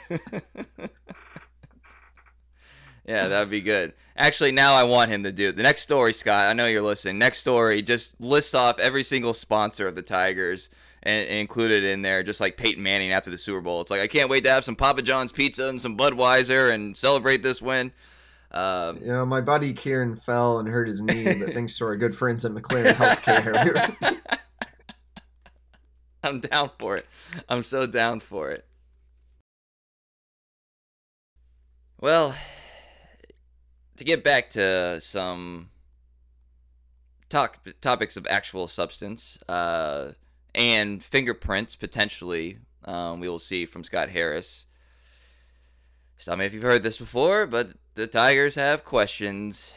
[3.08, 3.94] Yeah, that would be good.
[4.18, 5.56] Actually, now I want him to do it.
[5.56, 7.18] The next story, Scott, I know you're listening.
[7.18, 10.68] Next story, just list off every single sponsor of the Tigers
[11.02, 13.80] and, and include it in there, just like Peyton Manning after the Super Bowl.
[13.80, 16.94] It's like, I can't wait to have some Papa John's pizza and some Budweiser and
[16.94, 17.92] celebrate this win.
[18.50, 21.96] Um, you know, my buddy Kieran fell and hurt his knee, but thanks to our
[21.96, 24.18] good friends at McLaren Healthcare.
[26.22, 27.06] I'm down for it.
[27.48, 28.66] I'm so down for it.
[32.00, 32.36] Well,
[33.98, 35.70] to get back to some
[37.28, 40.12] talk topics of actual substance uh,
[40.54, 44.66] and fingerprints potentially, um, we will see from Scott Harris.
[46.16, 49.74] Stop me if you've heard this before, but the Tigers have questions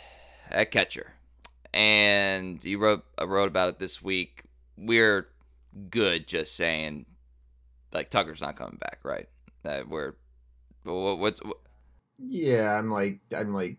[0.49, 1.13] at catcher,
[1.73, 4.43] and you wrote I wrote about it this week.
[4.77, 5.27] We're
[5.89, 7.05] good, just saying.
[7.91, 9.27] Like Tucker's not coming back, right?
[9.63, 10.13] That we're
[10.83, 11.57] what's what,
[12.17, 13.77] yeah, I'm like I'm like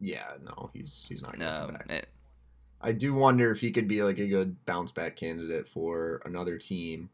[0.00, 1.90] yeah, no, he's he's not coming back.
[1.90, 2.08] It,
[2.80, 6.58] I do wonder if he could be like a good bounce back candidate for another
[6.58, 7.10] team.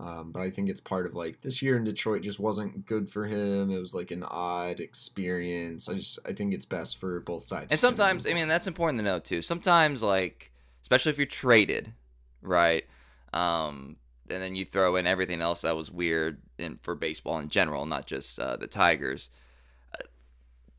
[0.00, 3.10] Um, but I think it's part of like this year in Detroit just wasn't good
[3.10, 3.70] for him.
[3.70, 5.88] It was like an odd experience.
[5.88, 7.72] I just I think it's best for both sides.
[7.72, 9.42] And sometimes I mean that's important to know too.
[9.42, 11.94] Sometimes like especially if you're traded,
[12.42, 12.84] right?
[13.32, 13.96] Um,
[14.30, 17.84] and then you throw in everything else that was weird in for baseball in general,
[17.84, 19.30] not just uh, the Tigers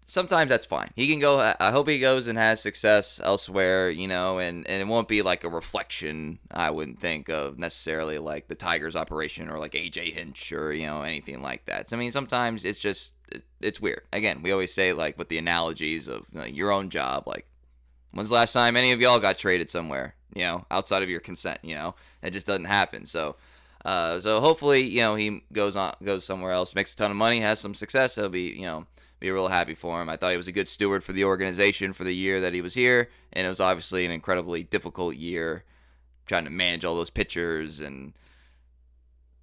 [0.09, 0.89] sometimes that's fine.
[0.95, 1.53] He can go.
[1.59, 5.21] I hope he goes and has success elsewhere, you know, and, and it won't be
[5.21, 10.13] like a reflection, I wouldn't think, of necessarily like the Tigers operation or like AJ
[10.13, 11.89] Hinch or, you know, anything like that.
[11.89, 13.13] So, I mean, sometimes it's just,
[13.61, 14.01] it's weird.
[14.11, 17.45] Again, we always say like with the analogies of your own job, like,
[18.11, 21.19] when's the last time any of y'all got traded somewhere, you know, outside of your
[21.19, 21.93] consent, you know?
[22.23, 23.05] It just doesn't happen.
[23.05, 23.35] So,
[23.85, 27.17] uh, so hopefully, you know, he goes on, goes somewhere else, makes a ton of
[27.17, 28.15] money, has some success.
[28.15, 28.87] He'll be, you know,
[29.19, 30.09] be real happy for him.
[30.09, 32.61] I thought he was a good steward for the organization for the year that he
[32.61, 35.63] was here, and it was obviously an incredibly difficult year
[36.25, 38.13] trying to manage all those pitchers and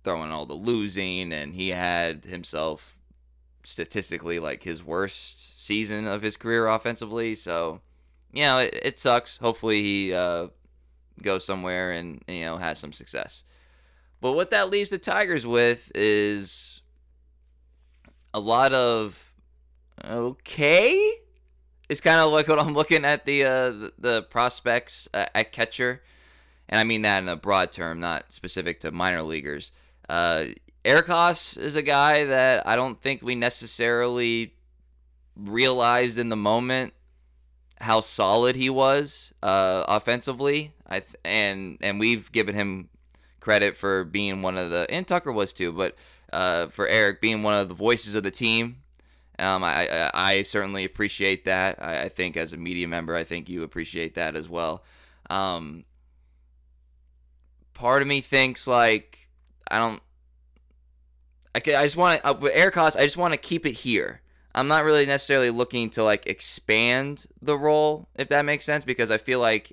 [0.05, 2.97] throwing all the losing, and he had himself
[3.65, 7.35] statistically like his worst season of his career offensively.
[7.35, 7.81] So,
[8.33, 9.39] you know, it, it sucks.
[9.39, 10.49] Hopefully, he uh,
[11.21, 13.45] goes somewhere and you know has some success.
[14.21, 16.81] But what that leaves the Tigers with is
[18.33, 19.26] a lot of
[20.07, 21.13] okay.
[21.89, 26.03] It's kind of like what I'm looking at the uh, the, prospects uh, at catcher,
[26.69, 29.71] and I mean that in a broad term, not specific to minor leaguers.
[30.09, 30.47] Uh,
[30.85, 34.55] Eric Haase is a guy that I don't think we necessarily
[35.37, 36.93] realized in the moment
[37.81, 40.73] how solid he was uh, offensively.
[40.87, 42.89] I th- and and we've given him
[43.41, 45.95] credit for being one of the and Tucker was too, but
[46.33, 48.79] uh, for Eric being one of the voices of the team.
[49.39, 51.83] Um, I, I, I certainly appreciate that.
[51.83, 54.83] I, I, think as a media member, I think you appreciate that as well.
[55.29, 55.85] Um,
[57.75, 59.29] part of me thinks like
[59.71, 60.03] I don't.
[61.55, 63.73] I, I just want to uh, with Eric Haase, I just want to keep it
[63.73, 64.23] here.
[64.55, 69.11] I'm not really necessarily looking to like expand the role, if that makes sense, because
[69.11, 69.73] I feel like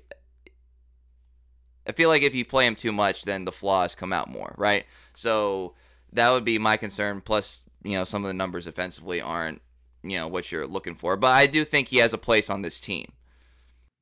[1.86, 4.54] I feel like if you play him too much, then the flaws come out more,
[4.58, 4.84] right?
[5.14, 5.74] So
[6.12, 7.20] that would be my concern.
[7.20, 9.62] Plus, you know, some of the numbers offensively aren't,
[10.02, 11.16] you know, what you're looking for.
[11.16, 13.12] But I do think he has a place on this team.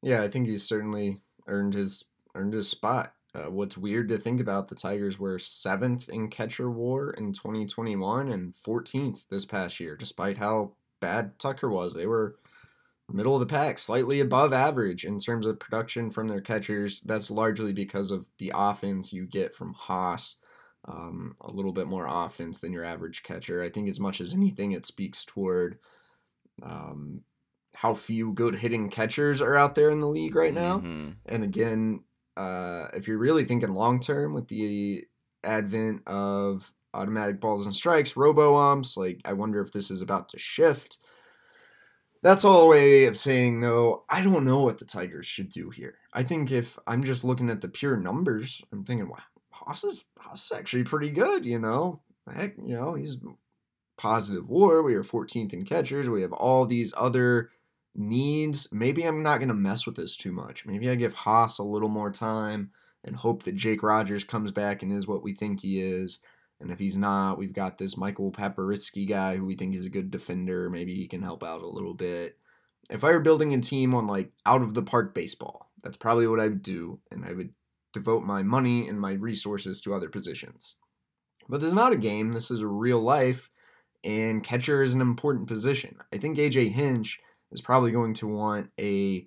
[0.03, 3.15] Yeah, I think he's certainly earned his earned his spot.
[3.35, 8.29] Uh, what's weird to think about, the Tigers were seventh in catcher WAR in 2021
[8.29, 11.95] and 14th this past year, despite how bad Tucker was.
[11.95, 12.37] They were
[13.11, 17.01] middle of the pack, slightly above average in terms of production from their catchers.
[17.01, 20.37] That's largely because of the offense you get from Haase.
[20.87, 23.63] Um, a little bit more offense than your average catcher.
[23.63, 25.79] I think, as much as anything, it speaks toward
[26.63, 27.23] um,
[27.75, 30.79] how few good hitting catchers are out there in the league right now.
[30.79, 31.11] Mm-hmm.
[31.27, 32.05] And again,
[32.37, 35.05] uh, if you're really thinking long term with the
[35.45, 40.29] advent of automatic balls and strikes, robo umps, like I wonder if this is about
[40.31, 40.99] to shift.
[42.23, 45.71] That's all a way of saying though, I don't know what the Tigers should do
[45.71, 45.95] here.
[46.13, 49.19] I think if I'm just looking at the pure numbers, I'm thinking, wow,
[49.67, 52.01] Haase is, Haase is actually pretty good, you know.
[52.33, 53.19] Heck, you know, he's
[53.99, 54.83] positive war.
[54.83, 56.09] We are 14th in catchers.
[56.09, 57.51] We have all these other
[57.95, 58.73] needs.
[58.73, 60.67] Maybe I'm not going to mess with this too much.
[60.67, 62.71] Maybe I give Haase a little more time
[63.05, 66.21] and hope that Jake Rogers comes back and is what we think he is.
[66.61, 69.91] And if he's not, we've got this Michael Papierski guy who we think is a
[69.91, 70.71] good defender.
[70.71, 72.39] Maybe he can help out a little bit.
[72.89, 76.29] If I were building a team on like out of the park baseball, that's probably
[76.29, 77.01] what I would do.
[77.11, 77.51] And I would
[77.93, 80.77] devote my money and my resources to other positions.
[81.49, 83.51] But this is not a game, this is real life,
[84.05, 85.97] and catcher is an important position.
[86.13, 89.27] I think AJ Hinch is probably going to want a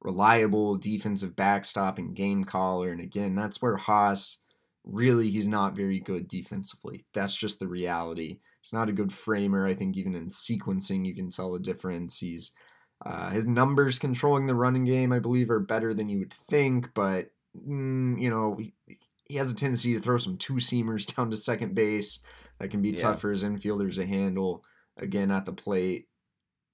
[0.00, 2.90] reliable defensive backstop and game caller.
[2.90, 4.38] And again, that's where Haase
[4.84, 7.04] really he's not very good defensively.
[7.14, 8.40] That's just the reality.
[8.60, 9.66] He's not a good framer.
[9.66, 12.18] I think even in sequencing, you can tell a difference.
[12.18, 12.52] He's
[13.04, 16.90] uh, his numbers controlling the running game, I believe, are better than you would think,
[16.94, 18.74] but you know he,
[19.24, 22.20] he, has a tendency to throw some two seamers down to second base.
[22.58, 22.96] That can be yeah.
[22.96, 24.64] tough for his infielders to handle.
[24.96, 26.08] Again, at the plate,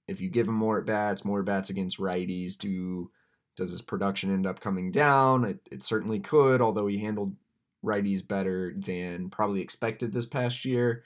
[0.07, 3.11] if you give him more at bats, more bats against righties, do
[3.55, 5.43] does his production end up coming down?
[5.43, 7.35] It, it certainly could, although he handled
[7.83, 11.03] righties better than probably expected this past year.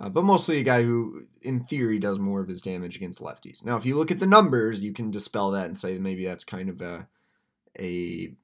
[0.00, 3.64] Uh, but mostly a guy who, in theory, does more of his damage against lefties.
[3.64, 6.44] Now, if you look at the numbers, you can dispel that and say maybe that's
[6.44, 7.06] kind of a
[7.78, 8.34] a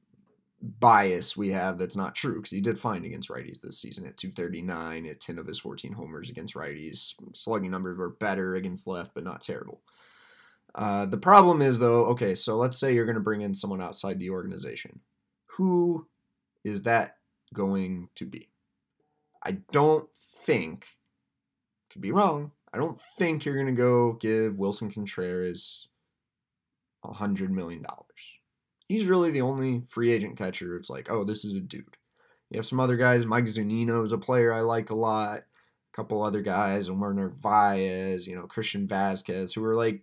[0.80, 4.16] bias we have that's not true because he did fine against righties this season at
[4.16, 7.14] 239 at 10 of his 14 homers against righties.
[7.34, 9.80] Slugging numbers were better against left, but not terrible.
[10.74, 13.80] Uh, the problem is, though, okay, so let's say you're going to bring in someone
[13.80, 15.00] outside the organization.
[15.56, 16.06] Who
[16.64, 17.16] is that
[17.54, 18.50] going to be?
[19.42, 20.08] I don't
[20.44, 20.86] think,
[21.90, 25.88] could be wrong, I don't think you're going to go give Willson Contreras
[27.02, 27.86] a $100 million.
[28.88, 30.76] He's really the only free agent catcher.
[30.76, 31.96] It's like, oh, this is a dude.
[32.50, 33.26] You have some other guys.
[33.26, 35.38] Mike Zunino is a player I like a lot.
[35.38, 40.02] A couple other guys, and Omar Narvaez, you know, Christian Vázquez, who are like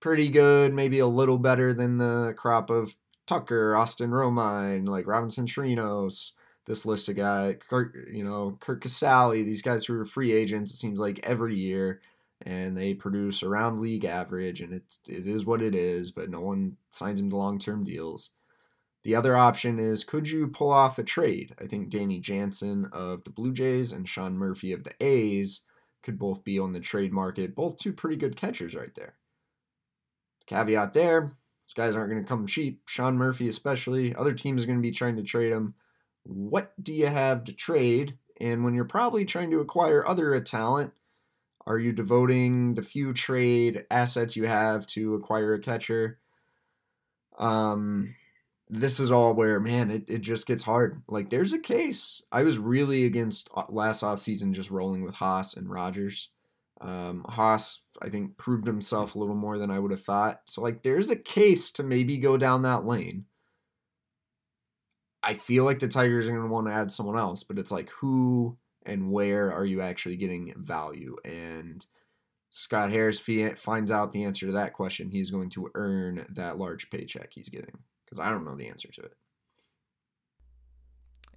[0.00, 2.94] pretty good, maybe a little better than the crop of
[3.26, 6.32] Tucker, Austin Romine, like Robinson Chirinos,
[6.66, 10.72] this list of guys, Kurt, you know, Curt Casali, these guys who are free agents,
[10.72, 12.00] it seems like every year,
[12.44, 16.40] and they produce around league average, and it's it is what it is, but no
[16.40, 18.30] one signs them to long term deals.
[19.02, 21.54] The other option is could you pull off a trade?
[21.60, 25.62] I think Danny Jansen of the Blue Jays and Sean Murphy of the A's
[26.02, 29.14] could both be on the trade market, both two pretty good catchers right there.
[30.46, 32.82] Caveat there, those guys aren't going to come cheap.
[32.86, 34.14] Sean Murphy, especially.
[34.14, 35.74] Other teams are going to be trying to trade him.
[36.24, 38.18] What do you have to trade?
[38.38, 40.92] And when you're probably trying to acquire other talent,
[41.66, 46.18] are you devoting the few trade assets you have to acquire a catcher?
[47.38, 48.14] Um,
[48.68, 51.02] this is all where, man, it, it just gets hard.
[51.08, 52.22] Like, there's a case.
[52.30, 56.30] I was really against uh, last offseason just rolling with Haase and Rogers.
[56.80, 60.42] Um, Haase, I think, proved himself a little more than I would have thought.
[60.46, 63.26] So, like, there's a case to maybe go down that lane.
[65.22, 67.70] I feel like the Tigers are going to want to add someone else, but it's
[67.70, 71.16] like, who and where are you actually getting value?
[71.24, 71.84] And
[72.50, 73.20] Scott Harris
[73.56, 77.48] finds out the answer to that question, he's going to earn that large paycheck he's
[77.48, 79.16] getting because I don't know the answer to it.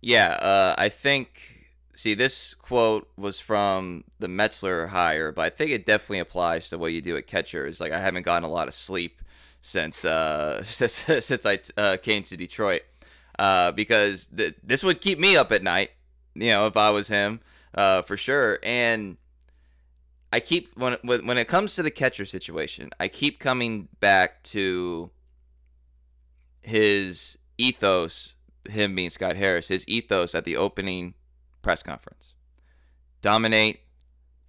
[0.01, 1.53] Yeah, uh, I think.
[1.95, 6.77] See, this quote was from the Metzler hire, but I think it definitely applies to
[6.77, 7.71] what you do at catcher.
[7.79, 9.23] Like I haven't gotten a lot of sleep
[9.61, 12.83] since uh, since since I uh, came to Detroit,
[13.39, 15.89] uh, because th- this would keep me up at night.
[16.39, 17.41] You know, if I was him,
[17.73, 18.59] uh, for sure.
[18.63, 19.17] And
[20.31, 25.09] I keep when when it comes to the catcher situation, I keep coming back to
[26.61, 28.35] his ethos.
[28.69, 31.13] Him being Scott Harris, his ethos at the opening
[31.61, 32.33] press conference:
[33.21, 33.79] dominate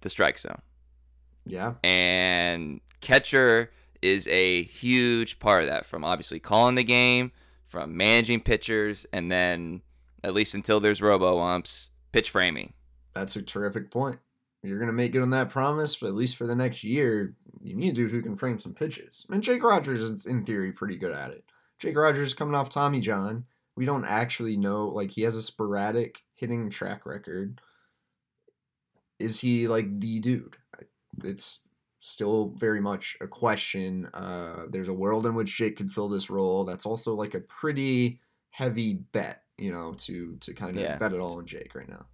[0.01, 0.61] the strike zone.
[1.45, 1.75] Yeah.
[1.83, 3.71] And catcher
[4.01, 5.85] is a huge part of that.
[5.85, 7.31] From obviously calling the game,
[7.67, 9.81] from managing pitchers, and then
[10.23, 12.73] at least until there's robo umps, pitch framing.
[13.13, 14.19] That's a terrific point
[14.63, 17.33] you're going to make good on that promise, but at least for the next year,
[17.61, 19.25] you need a dude who can frame some pitches.
[19.29, 21.45] And Jake Rogers is, in theory, pretty good at it.
[21.79, 23.45] Jake Rogers coming off Tommy John.
[23.77, 27.61] We don't actually know, like, he has a sporadic hitting track record.
[29.17, 30.57] Is he, like, the dude?
[31.23, 31.67] It's
[31.99, 34.09] still very much a question.
[34.13, 36.65] Uh, there's a world in which Jake could fill this role.
[36.65, 40.97] That's also, like, a pretty heavy bet, you know, to, to kind of yeah.
[40.97, 42.05] bet it all on Jake right now.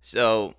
[0.00, 0.54] So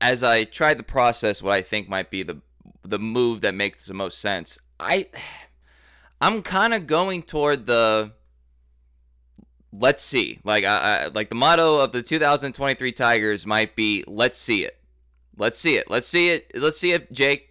[0.00, 2.40] as I tried to process what I think might be the
[2.82, 5.08] the move that makes the most sense, I
[6.20, 8.12] I'm kind of going toward the
[9.72, 10.38] let's see.
[10.44, 14.78] Like I, I, like the motto of the 2023 Tigers might be let's see it.
[15.36, 15.90] Let's see it.
[15.90, 16.52] Let's see it.
[16.54, 17.48] Let's see if Jake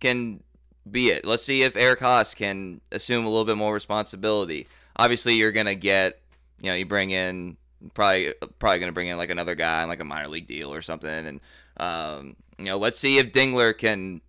[0.00, 0.42] can
[0.90, 1.24] be it.
[1.24, 4.66] Let's see if Eric Haase can assume a little bit more responsibility.
[4.98, 6.20] Obviously, you're gonna get,
[6.60, 7.56] you know, you bring in
[7.94, 10.82] probably probably gonna bring in like another guy on like a minor league deal or
[10.82, 11.40] something, and
[11.78, 14.20] um, you know, let's see if Dingler can,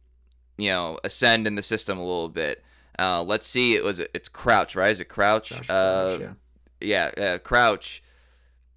[0.57, 2.63] you know, ascend in the system a little bit.
[2.97, 3.76] Uh, let's see.
[3.76, 4.91] It was it's Crouch, right?
[4.91, 5.49] Is it Crouch?
[5.49, 6.36] Josh uh, Crouch
[6.82, 8.03] yeah, yeah uh, Crouch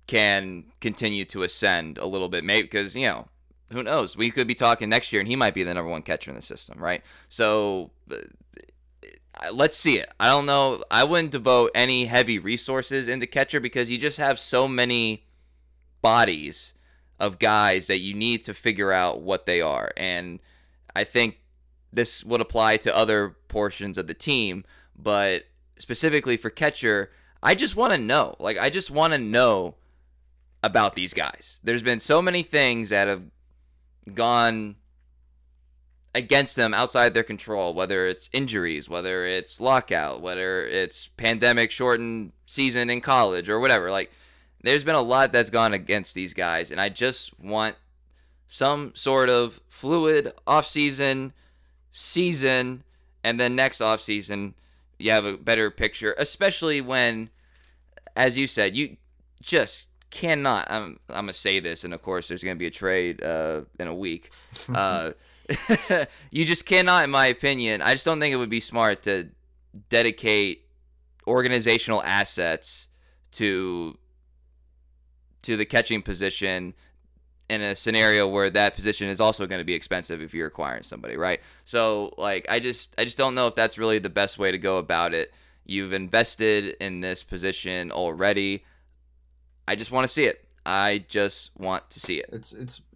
[0.06, 3.28] can continue to ascend a little bit, maybe because you know
[3.72, 4.16] who knows?
[4.16, 6.36] We could be talking next year, and he might be the number one catcher in
[6.36, 7.02] the system, right?
[7.28, 8.16] So uh,
[9.52, 10.10] let's see it.
[10.20, 10.82] I don't know.
[10.90, 15.24] I wouldn't devote any heavy resources into catcher because you just have so many
[16.00, 16.74] bodies
[17.18, 19.92] of guys that you need to figure out what they are.
[19.96, 20.40] And
[20.94, 21.38] I think
[21.92, 24.64] this would apply to other portions of the team,
[24.96, 25.44] but
[25.76, 27.10] specifically for catcher,
[27.42, 28.36] I just want to know.
[28.38, 29.76] Like, I just want to know
[30.62, 31.60] about these guys.
[31.62, 33.22] There's been so many things that have
[34.14, 34.76] gone
[36.14, 42.32] against them outside their control, whether it's injuries, whether it's lockout, whether it's pandemic shortened
[42.46, 43.90] season in college or whatever.
[43.90, 44.12] Like,
[44.62, 47.76] there's been a lot that's gone against these guys, and I just want
[48.46, 51.32] some sort of fluid offseason,
[51.90, 52.84] season,
[53.24, 54.52] and then next offseason,
[54.98, 57.30] you have a better picture, especially when,
[58.14, 58.98] as you said, you
[59.40, 60.70] just cannot.
[60.70, 63.22] I'm, I'm going to say this, and of course, there's going to be a trade
[63.22, 64.30] uh, in a week.
[64.72, 65.12] Uh,
[66.30, 69.28] you just cannot, in my opinion, I just don't think it would be smart to
[69.88, 70.66] dedicate
[71.26, 72.88] organizational assets
[73.32, 73.96] to
[75.42, 76.74] to the catching position
[77.48, 80.82] in a scenario where that position is also going to be expensive if you're acquiring
[80.82, 81.40] somebody, right?
[81.64, 84.58] So like I just I just don't know if that's really the best way to
[84.58, 85.32] go about it.
[85.64, 88.64] You've invested in this position already.
[89.66, 90.44] I just want to see it.
[90.64, 92.30] I just want to see it.
[92.32, 92.86] It's it's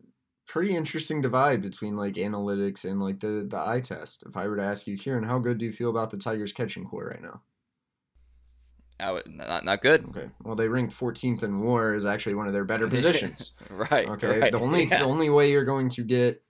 [0.47, 4.25] pretty interesting divide between like analytics and like the the eye test.
[4.27, 6.53] If I were to ask you, Kieran, how good do you feel about the Tigers
[6.53, 7.43] catching core right now?
[8.99, 10.07] I would, not not good.
[10.11, 10.31] Okay.
[10.43, 13.53] Well, they ranked 14th in WAR is actually one of their better positions.
[13.71, 14.09] right.
[14.09, 14.39] Okay.
[14.39, 14.53] Right.
[14.53, 14.99] The only yeah.
[14.99, 16.43] the only way you're going to get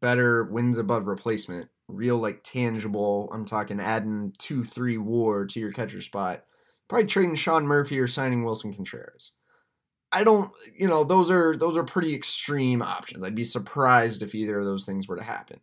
[0.00, 3.30] better wins above replacement, real like tangible.
[3.32, 6.44] I'm talking adding two three WAR to your catcher spot.
[6.88, 9.32] Probably trading Sean Murphy or signing Willson Contreras.
[10.10, 13.22] I don't, you know, those are those are pretty extreme options.
[13.22, 15.60] I'd be surprised if either of those things were to happen.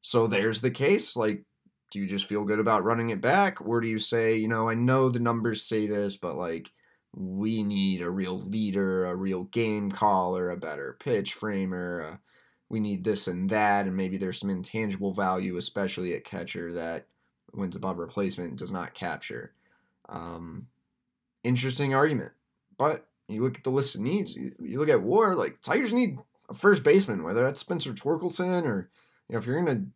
[0.00, 1.16] So there's the case.
[1.16, 1.44] Like
[1.90, 4.68] do you just feel good about running it back or do you say you know
[4.68, 6.70] i know the numbers say this but like
[7.14, 12.16] we need a real leader a real game caller a better pitch framer uh,
[12.68, 17.06] we need this and that and maybe there's some intangible value especially at catcher that
[17.54, 19.54] wins above replacement does not capture
[20.08, 20.66] um,
[21.44, 22.32] interesting argument
[22.76, 25.92] but you look at the list of needs you, you look at war like tigers
[25.92, 26.18] need
[26.48, 28.90] a first baseman whether that's spencer torkelson or
[29.28, 29.86] you know if you're going to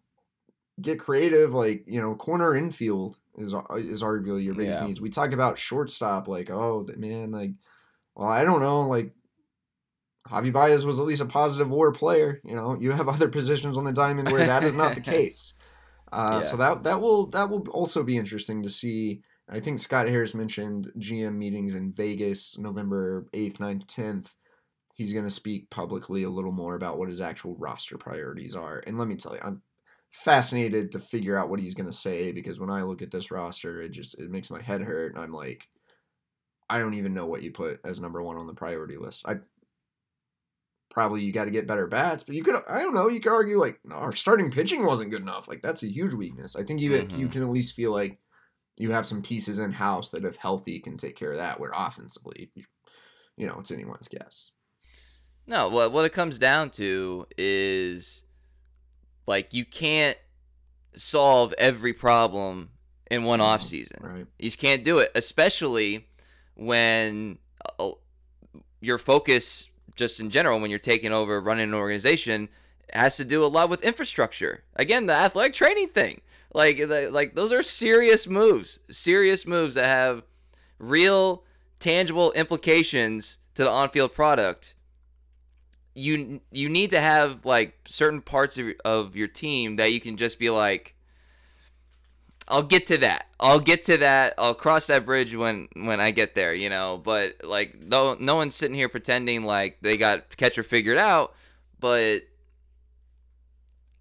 [0.81, 1.53] get creative.
[1.53, 4.87] Like you know, corner infield is is arguably your biggest yeah.
[4.87, 5.01] needs.
[5.01, 7.53] We talk about shortstop, like oh man, like
[8.15, 9.13] well, I don't know, like
[10.29, 12.41] Javi Baez was at least a positive WAR player.
[12.45, 15.55] You know, you have other positions on the diamond where that is not the case.
[16.13, 16.41] Uh, yeah.
[16.41, 19.23] So that that will that will also be interesting to see.
[19.51, 24.35] I think Scott Harris mentioned GM meetings in Vegas, November eighth, 9th, tenth.
[24.95, 28.83] He's going to speak publicly a little more about what his actual roster priorities are.
[28.87, 29.63] And let me tell you, I'm
[30.11, 33.31] fascinated to figure out what he's going to say because when I look at this
[33.31, 35.69] roster, it just it makes my head hurt, and I'm like,
[36.69, 39.27] I don't even know what you put as number one on the priority list.
[39.27, 39.39] I
[40.91, 43.33] probably you got to get better bats, but you could I don't know, you could
[43.33, 45.49] argue like no, our starting pitching wasn't good enough.
[45.49, 46.57] Like that's a huge weakness.
[46.57, 47.19] I think you mm-hmm.
[47.19, 48.19] you can at least feel like
[48.81, 51.61] you have some pieces in house that if healthy can take care of that.
[51.61, 52.51] Where offensively,
[53.37, 54.53] you know, it's anyone's guess.
[55.47, 58.25] No, what what it comes down to is
[59.27, 60.17] like you can't
[60.95, 62.71] solve every problem
[63.11, 63.99] in one off season.
[64.01, 64.27] Right.
[64.39, 66.09] You just can't do it, especially
[66.55, 67.39] when
[67.79, 67.91] uh,
[68.81, 72.49] your focus just in general when you're taking over running an organization
[72.95, 74.65] has to do a lot with infrastructure.
[74.75, 76.23] Again, the athletic training thing.
[76.53, 76.81] Like
[77.11, 78.81] like those are serious moves.
[78.91, 80.25] Serious moves that have
[80.79, 81.45] real
[81.79, 84.75] tangible implications to the on-field product.
[85.95, 90.17] You you need to have like certain parts of, of your team that you can
[90.17, 90.97] just be like
[92.51, 93.27] I'll get to that.
[93.39, 94.35] I'll get to that.
[94.37, 97.01] I'll cross that bridge when when I get there, you know.
[97.03, 101.33] But like, though, no one's sitting here pretending like they got catcher figured out.
[101.79, 102.23] But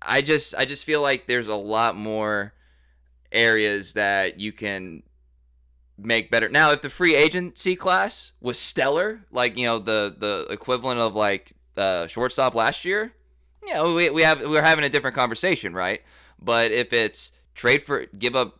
[0.10, 2.54] I just I just feel like there's a lot more
[3.32, 5.04] areas that you can
[5.98, 6.50] make better.
[6.50, 11.16] Now, if the free agency class was stellar, like you know the the equivalent of
[11.16, 13.14] like uh, shortstop last year,
[13.66, 16.02] yeah, we we have we're having a different conversation, right?
[16.42, 18.60] But if it's trade for give up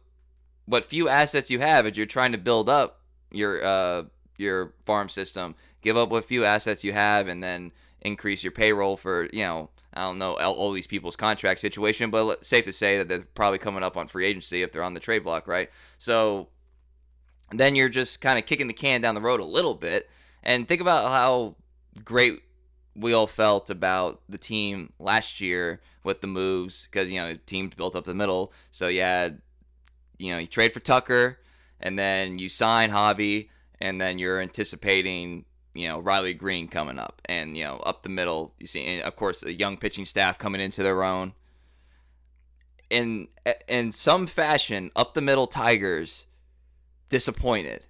[0.66, 4.04] what few assets you have as you're trying to build up your uh
[4.38, 5.56] your farm system.
[5.82, 7.72] Give up what few assets you have, and then
[8.02, 9.70] increase your payroll for you know
[10.00, 13.58] I don't know all, these people's contract situation, but safe to say that they're probably
[13.58, 15.70] coming up on free agency if they're on the trade block, right?
[15.98, 16.48] So
[17.52, 20.10] then you're just kind of kicking the can down the road a little bit,
[20.42, 21.56] and think about how
[22.06, 22.44] great
[22.96, 27.76] we all felt about the team last year with the moves because you know teams
[27.76, 28.54] built up the middle.
[28.72, 29.42] So you had
[30.18, 31.40] you know you trade for Tucker,
[31.82, 33.50] and then you sign Javi
[33.82, 35.46] and then you're anticipating
[35.80, 38.54] you know Riley Greene coming up, and you know up the middle.
[38.60, 41.34] You see, and of course, a young pitching staff coming into their own.
[42.90, 43.28] In
[43.68, 46.26] in some fashion, up the middle Tigers
[47.10, 47.84] disappointed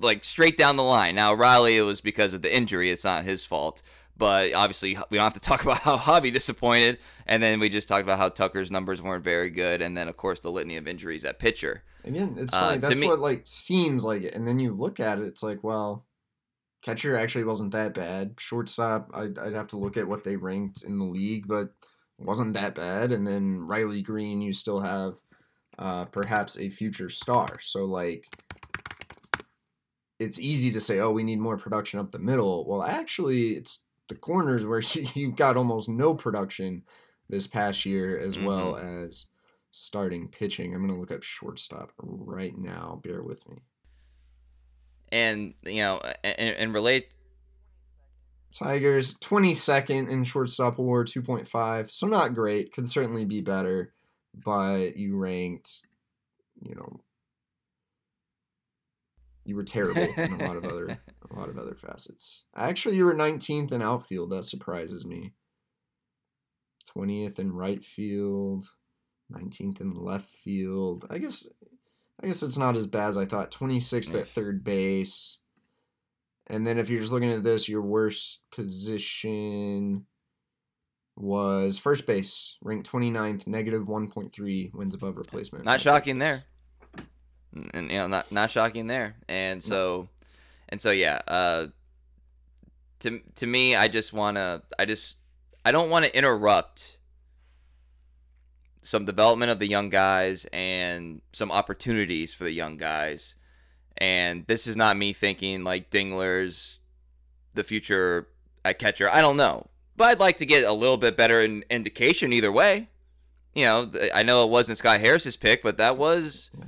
[0.00, 1.14] like straight down the line.
[1.14, 2.90] Now Riley, it was because of the injury.
[2.90, 3.82] It's not his fault.
[4.18, 7.86] But obviously, we don't have to talk about how Javi disappointed, and then we just
[7.86, 10.88] talked about how Tucker's numbers weren't very good, and then of course the litany of
[10.88, 11.82] injuries at pitcher.
[12.02, 12.76] Again, it's uh, funny.
[12.78, 15.42] Uh, That's me, what like seems like it, and then you look at it, it's
[15.42, 16.05] like, well,
[16.82, 18.34] catcher actually wasn't that bad.
[18.38, 21.74] Shortstop, I'd, I'd have to look at what they ranked in the league, but
[22.18, 23.12] wasn't that bad.
[23.12, 25.14] And then Riley Greene, you still have
[25.78, 27.46] uh, perhaps a future star.
[27.60, 28.26] So like
[30.18, 32.66] it's easy to say, oh, we need more production up the middle.
[32.66, 34.80] Well, actually, it's the corners where
[35.14, 36.82] you got almost no production
[37.28, 38.46] this past year, as mm-hmm.
[38.46, 39.26] well as
[39.70, 40.74] starting pitching.
[40.74, 43.00] I'm going to look up shortstop right now.
[43.02, 43.58] Bear with me.
[45.12, 47.14] And, you know, and, and relate.
[48.52, 51.90] Tigers, 22nd in shortstop WAR, 2.5.
[51.90, 52.72] So not great.
[52.72, 53.92] Could certainly be better.
[54.34, 55.86] But you ranked,
[56.60, 57.00] you know,
[59.46, 60.98] you were terrible in a lot of other
[61.30, 62.44] a lot of other facets.
[62.54, 64.30] Actually, you were 19th in outfield.
[64.30, 65.32] That surprises me.
[66.96, 68.70] 20th in right field,
[69.32, 71.06] 19th in left field.
[71.10, 71.48] I guess
[72.22, 73.50] I guess it's not as bad as I thought.
[73.50, 75.38] 26th at third base.
[76.46, 80.06] And then if you're just looking at this, your worst position
[81.16, 85.64] was first base, ranked 29th, negative 1.3 wins above replacement.
[85.64, 86.44] Not shocking there
[87.74, 90.08] and you know not not shocking there and so
[90.68, 91.66] and so yeah uh
[92.98, 95.16] to to me i just want to i just
[95.64, 96.95] i don't want to interrupt
[98.86, 103.34] some development of the young guys and some opportunities for the young guys.
[103.98, 106.78] And this is not me thinking like dingler's
[107.54, 108.28] the future
[108.64, 109.10] at catcher.
[109.10, 109.66] I don't know.
[109.96, 112.88] But i'd like to get a little bit better in, indication either way.
[113.54, 116.64] You know i know it wasn't scott harris's pick but that was yeah.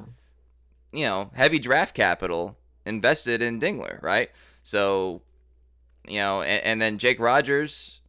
[0.91, 2.57] you know, heavy draft capital
[2.87, 4.31] invested in Dingler, right?
[4.65, 5.23] So,
[6.07, 8.01] you know, and, and then Jake Rogers,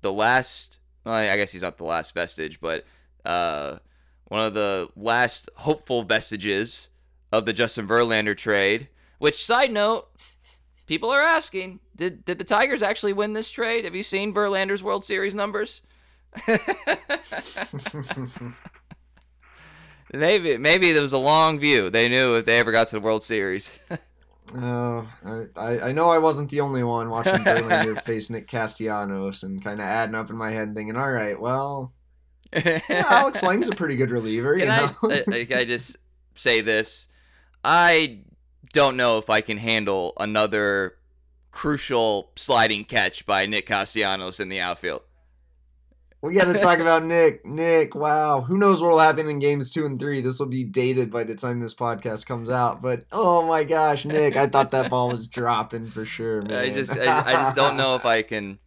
[0.00, 2.84] the last, well, I guess he's not the last vestige, but
[3.28, 3.78] uh,
[4.24, 6.88] one of the last hopeful vestiges
[7.30, 8.88] of the Justin Verlander trade.
[9.18, 10.08] Which, side note,
[10.86, 13.84] people are asking, did did the Tigers actually win this trade?
[13.84, 15.82] Have you seen Verlander's World Series numbers?
[20.12, 21.90] maybe maybe there was a long view.
[21.90, 23.78] They knew if they ever got to the World Series.
[24.54, 25.06] Oh,
[25.56, 29.78] I, I know I wasn't the only one watching Verlander face Nick Castellanos and kind
[29.78, 31.92] of adding up in my head, and thinking, all right, well,
[32.52, 34.58] yeah, Alex Lange's a pretty good reliever.
[34.58, 34.90] Can you know?
[35.02, 35.96] Uh, uh, I, I, I just
[36.34, 37.08] say this?
[37.64, 38.20] I
[38.72, 40.96] don't know if I can handle another
[41.50, 45.02] crucial sliding catch by Nick Castellanos in the outfield.
[46.20, 47.46] We got to talk about Nick.
[47.46, 48.40] Nick, wow.
[48.40, 50.20] Who knows what will happen in games two and three?
[50.20, 52.82] This will be dated by the time this podcast comes out.
[52.82, 56.58] But oh my gosh, Nick, I thought that ball was dropping for sure, man.
[56.58, 58.58] I just, I, I just don't know if I can.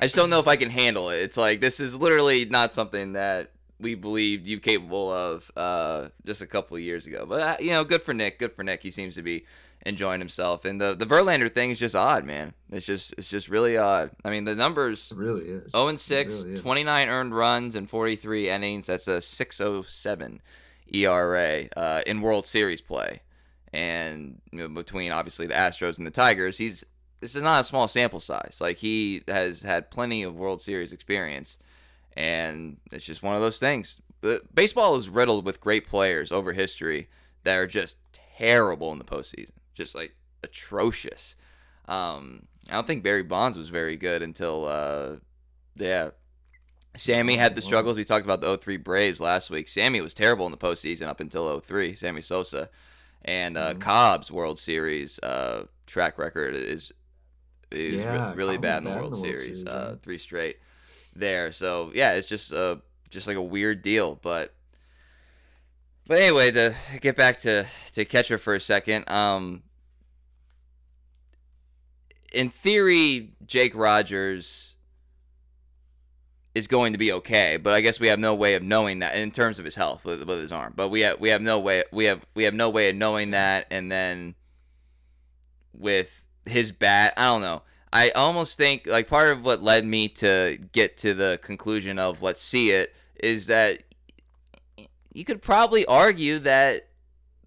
[0.00, 1.18] I just don't know if I can handle it.
[1.18, 6.42] It's like this is literally not something that we believed you capable of uh, just
[6.42, 7.26] a couple of years ago.
[7.28, 8.38] But uh, you know, good for Nick.
[8.38, 8.82] Good for Nick.
[8.82, 9.44] He seems to be
[9.86, 10.64] enjoying himself.
[10.64, 12.54] And the the Verlander thing is just odd, man.
[12.70, 14.10] It's just it's just really odd.
[14.24, 15.72] I mean, the numbers it really is.
[15.72, 18.86] 0 and 6, really 29 earned runs and 43 innings.
[18.86, 20.40] That's a 607
[20.92, 23.22] ERA uh, in World Series play.
[23.72, 26.84] And you know, between obviously the Astros and the Tigers, he's
[27.20, 28.58] this is not a small sample size.
[28.60, 31.58] Like he has had plenty of World Series experience,
[32.16, 34.00] and it's just one of those things.
[34.20, 37.08] But baseball is riddled with great players over history
[37.44, 37.96] that are just
[38.36, 40.14] terrible in the postseason just like
[40.44, 41.36] atrocious.
[41.86, 45.16] Um, I don't think Barry Bonds was very good until, uh,
[45.76, 46.10] yeah.
[46.96, 47.96] Sammy had the struggles.
[47.96, 49.68] We talked about the 03 Braves last week.
[49.68, 52.68] Sammy was terrible in the postseason up until 03, Sammy Sosa.
[53.24, 53.78] And uh, mm-hmm.
[53.78, 56.92] Cobb's World Series uh, track record is
[57.70, 59.58] is yeah, really bad in the World, in the World Series.
[59.58, 60.58] Series uh, three straight
[61.14, 61.52] there.
[61.52, 62.76] So yeah, it's just uh
[63.10, 64.18] just like a weird deal.
[64.20, 64.54] But
[66.06, 69.62] but anyway, to get back to to catcher for a second, um,
[72.32, 74.74] in theory, Jake Rogers
[76.54, 79.14] is going to be okay, but I guess we have no way of knowing that
[79.14, 80.72] in terms of his health with, with his arm.
[80.74, 83.30] But we have we have no way we have we have no way of knowing
[83.32, 84.34] that, and then
[85.72, 87.62] with his bat, I don't know.
[87.92, 92.22] I almost think like part of what led me to get to the conclusion of
[92.22, 93.82] let's see it is that
[95.12, 96.88] you could probably argue that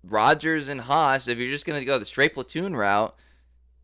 [0.03, 3.15] Rogers and Haase, if you're just going to go the straight platoon route,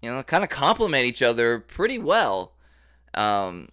[0.01, 2.53] you know, kind of complement each other pretty well.
[3.13, 3.69] Um,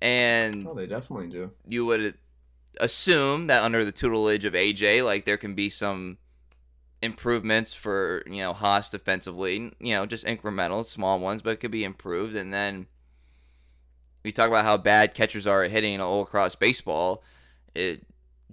[0.00, 1.52] and oh, they definitely do.
[1.66, 2.14] You would
[2.80, 6.18] assume that under the tutelage of AJ, like there can be some
[7.02, 9.72] improvements for you know Haase defensively.
[9.80, 12.34] You know, just incremental, small ones, but it could be improved.
[12.34, 12.86] And then
[14.24, 17.22] we talk about how bad catchers are at hitting all across baseball.
[17.74, 18.04] It,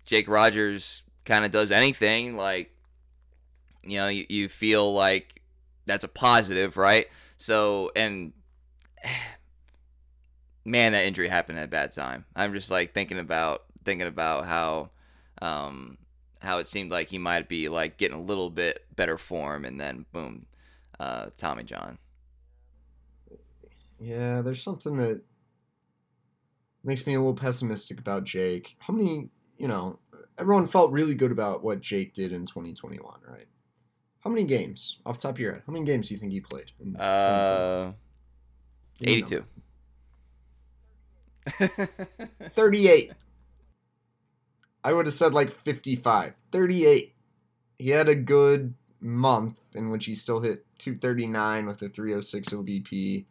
[0.05, 2.75] Jake Rogers kind of does anything like
[3.83, 5.41] you know you, you feel like
[5.85, 7.07] that's a positive, right?
[7.37, 8.33] So and
[10.65, 12.25] man, that injury happened at a bad time.
[12.35, 14.91] I'm just like thinking about thinking about how
[15.41, 15.97] um
[16.43, 19.79] how it seemed like he might be like getting a little bit better form and
[19.79, 20.45] then boom,
[20.99, 21.97] uh Tommy John.
[23.99, 25.23] Yeah, there's something that
[26.83, 28.75] makes me a little pessimistic about Jake.
[28.79, 29.99] How many, you know,
[30.37, 33.45] everyone felt really good about what Jake did in 2021, right?
[34.19, 36.39] How many games, off top of your head, how many games do you think he
[36.41, 36.71] played?
[36.99, 37.91] Uh,
[39.01, 39.45] 82.
[42.51, 43.11] 38.
[44.83, 46.35] I would have said like 55.
[46.51, 47.15] 38.
[47.79, 53.25] He had a good month in which he still hit 239 with a 306 OBP.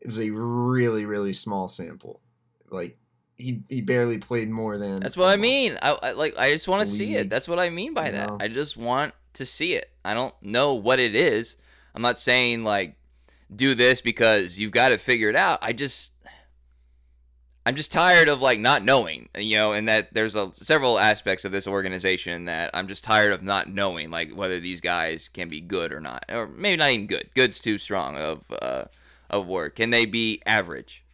[0.00, 2.20] It was a really, really small sample.
[2.70, 2.98] Like,
[3.36, 5.00] he, he barely played more than.
[5.00, 5.78] That's what I mean.
[5.82, 6.38] I, I like.
[6.38, 7.30] I just want to see it.
[7.30, 8.28] That's what I mean by that.
[8.28, 8.38] Know?
[8.40, 9.86] I just want to see it.
[10.04, 11.56] I don't know what it is.
[11.94, 12.96] I'm not saying like
[13.54, 15.58] do this because you've got to figure it out.
[15.62, 16.11] I just
[17.64, 21.44] I'm just tired of like not knowing, you know, and that there's a, several aspects
[21.44, 25.48] of this organization that I'm just tired of not knowing, like whether these guys can
[25.48, 27.30] be good or not, or maybe not even good.
[27.34, 28.84] Good's too strong of uh,
[29.30, 29.76] of work.
[29.76, 31.04] Can they be average?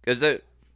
[0.00, 0.22] Because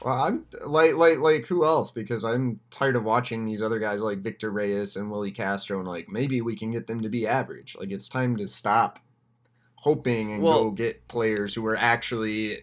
[0.05, 1.91] well, I'm like like like who else?
[1.91, 5.89] Because I'm tired of watching these other guys like Victor Reyes and Willi Castro, and
[5.89, 7.75] like maybe we can get them to be average.
[7.79, 8.99] Like it's time to stop
[9.77, 12.59] hoping and well, go get players who are actually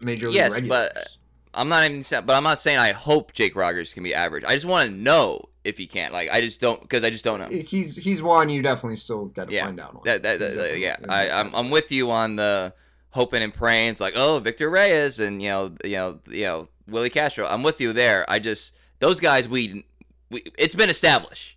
[0.00, 0.88] major league yes, regulars.
[0.94, 1.16] but
[1.54, 2.04] I'm not even.
[2.24, 4.44] But I'm not saying I hope Jake Rogers can be average.
[4.44, 6.12] I just want to know if he can't.
[6.12, 7.46] Like I just don't because I just don't know.
[7.46, 9.94] He's he's one you definitely still got to yeah, find out.
[9.94, 10.00] On.
[10.04, 12.74] That, that, that yeah, I I'm I'm with you on the
[13.10, 13.90] hoping and praying.
[13.90, 17.46] It's like, oh, Victor Reyes and you know, you know, you know, Willi Castro.
[17.46, 18.24] I'm with you there.
[18.28, 19.84] I just those guys we,
[20.30, 21.56] we it's been established.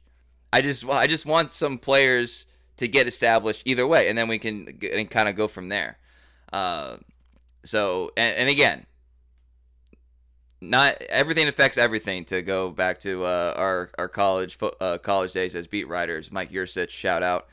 [0.54, 2.46] I just I just want some players
[2.78, 5.98] to get established either way, and then we can and kind of go from there.
[6.52, 6.98] Uh,
[7.64, 8.86] so and, and again,
[10.62, 12.26] not everything affects everything.
[12.26, 16.52] To go back to uh, our our college uh, college days as beat writers, Mike
[16.52, 17.48] Yursich, shout out.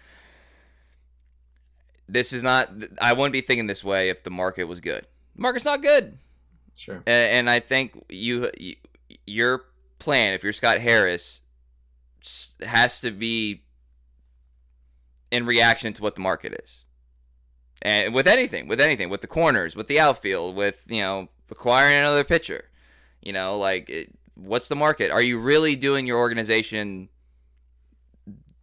[2.09, 2.71] This is not.
[3.01, 5.07] I wouldn't be thinking this way if the market was good.
[5.37, 6.19] The market's not good,
[6.77, 6.97] Sure.
[7.07, 8.77] and, and I think you, you
[9.27, 9.65] your
[9.99, 11.43] plan, if you're Scott Harris,
[12.65, 13.63] has to be
[15.31, 16.85] in reaction to what the market is.
[17.83, 21.97] And with anything, with anything, with the corners, with the outfield, with you know acquiring
[21.97, 22.64] another pitcher,
[23.22, 25.11] you know, like it, what's the market?
[25.11, 27.09] Are you really doing your organization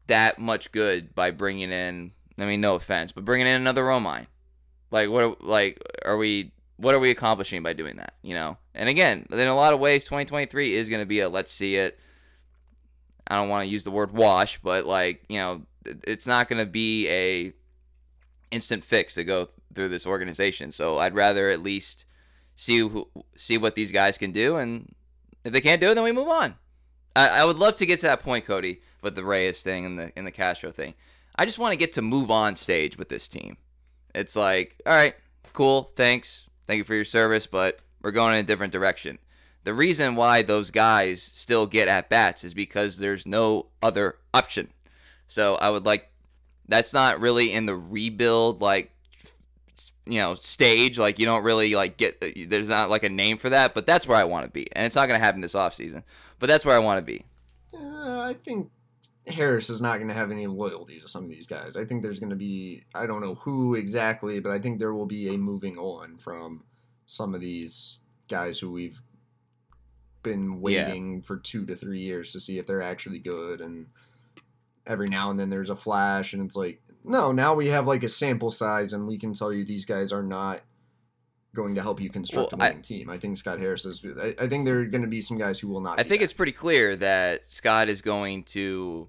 [0.08, 2.12] that much good by bringing in?
[2.38, 4.28] I mean, no offense, but bringing in another Romine,
[4.92, 5.42] like what?
[5.44, 6.52] Like, are we?
[6.78, 8.16] What are we accomplishing by doing that?
[8.22, 11.30] You know, and again, in a lot of ways, 2023 is going to be a
[11.30, 11.98] let's see it.
[13.28, 16.60] I don't want to use the word wash, but like you know, it's not going
[16.60, 17.54] to be a
[18.52, 20.72] instant fix to go through this organization.
[20.72, 22.06] So I'd rather at least
[22.56, 24.94] see who, see what these guys can do, and
[25.44, 26.56] if they can't do it, then we move on.
[27.16, 30.00] I, I would love to get to that point, Cody, with the Reyes thing and
[30.00, 30.96] the and the Castro thing.
[31.38, 33.58] I just want to get to move on stage with this team.
[34.14, 35.16] It's like, all right,
[35.52, 39.20] cool, thanks, thank you for your service, but we're going in a different direction.
[39.66, 44.70] The reason why those guys still get at bats is because there's no other option.
[45.28, 46.12] So I would like
[46.68, 48.92] that's not really in the rebuild like
[50.06, 53.50] you know stage like you don't really like get there's not like a name for
[53.50, 55.54] that but that's where i want to be and it's not going to happen this
[55.54, 56.04] offseason
[56.40, 57.24] but that's where i want to be
[57.74, 58.70] Uh, I think
[59.28, 61.76] Harris is not going to have any loyalty to some of these guys.
[61.76, 64.94] I think there's going to be, I don't know who exactly, but I think there
[64.94, 66.64] will be a moving on from
[67.08, 69.02] some of these guys who we've
[70.22, 73.62] been waiting for two to three years to see if they're actually good.
[73.62, 73.88] And
[74.88, 78.04] every now and then there's a flash, and it's like, no, now we have like
[78.04, 80.62] a sample size, and we can tell you these guys are not
[81.54, 83.10] going to help you construct Well, a I- winning team.
[83.10, 84.06] I think Scott Harris is.
[84.20, 86.00] I, I think there are going to be some guys who will not.
[86.00, 86.26] i think that.
[86.26, 89.08] it's pretty clear that scott is going to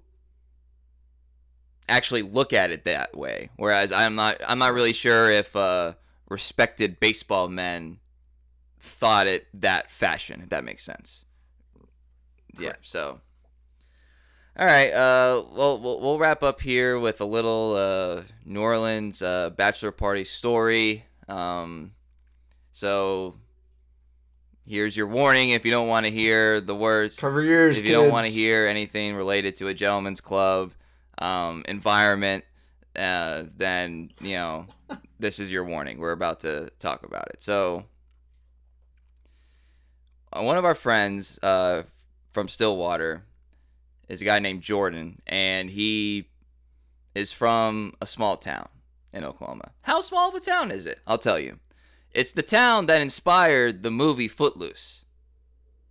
[1.89, 5.93] actually look at it that way whereas i'm not i'm not really sure if uh
[6.29, 7.97] respected baseball men
[8.79, 11.23] thought it that fashion if that makes sense
[12.59, 13.21] yeah so
[14.57, 19.21] all right uh well we'll, we'll wrap up here with a little uh new orleans
[19.21, 21.91] uh bachelor party story um
[22.71, 23.35] so
[24.65, 27.79] here's your warning if you don't want to hear the words cover your ears.
[27.79, 30.71] if you don't want to hear anything related to a gentleman's club
[31.19, 32.43] um, environment,
[32.95, 34.65] uh, then you know
[35.19, 35.97] this is your warning.
[35.99, 37.41] We're about to talk about it.
[37.41, 37.85] So,
[40.33, 41.83] uh, one of our friends uh,
[42.31, 43.23] from Stillwater
[44.07, 46.29] is a guy named Jordan, and he
[47.15, 48.69] is from a small town
[49.11, 49.71] in Oklahoma.
[49.81, 50.99] How small of a town is it?
[51.07, 51.59] I'll tell you.
[52.11, 55.03] It's the town that inspired the movie Footloose.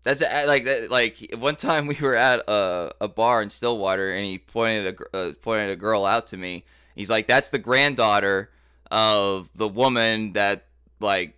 [0.03, 4.39] That's like like one time we were at a, a bar in Stillwater and he
[4.39, 6.65] pointed a uh, pointed a girl out to me.
[6.95, 8.51] He's like, "That's the granddaughter
[8.89, 10.67] of the woman that
[11.01, 11.37] like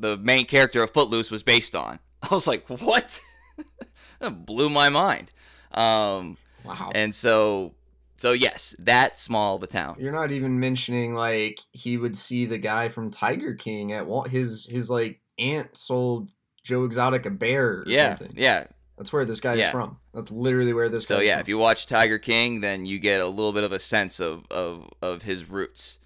[0.00, 3.20] the main character of Footloose was based on." I was like, "What?"
[4.20, 5.30] that blew my mind.
[5.76, 6.90] Um, Wow.
[6.94, 7.74] and so,
[8.16, 9.96] so yes, that small of a town.
[10.00, 14.22] You're not even mentioning like he would see the guy from Tiger King at Wal-
[14.24, 16.30] his his like aunt sold
[16.64, 18.34] Joe Exotic a bear or Yeah, something.
[18.36, 18.66] yeah.
[18.98, 19.98] That's where this guy is from.
[20.14, 21.40] That's literally where this guy So guy's yeah, from.
[21.42, 24.44] if you watch Tiger King, then you get a little bit of a sense of
[24.50, 25.98] of, of his roots,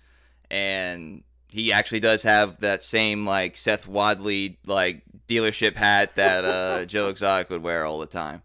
[0.51, 6.85] and he actually does have that same like Seth Wadley like dealership hat that uh,
[6.87, 8.43] Joe Exotic would wear all the time.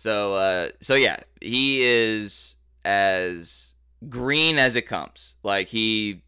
[0.00, 3.74] So uh, so yeah, he is as
[4.08, 5.36] green as it comes.
[5.42, 6.22] Like he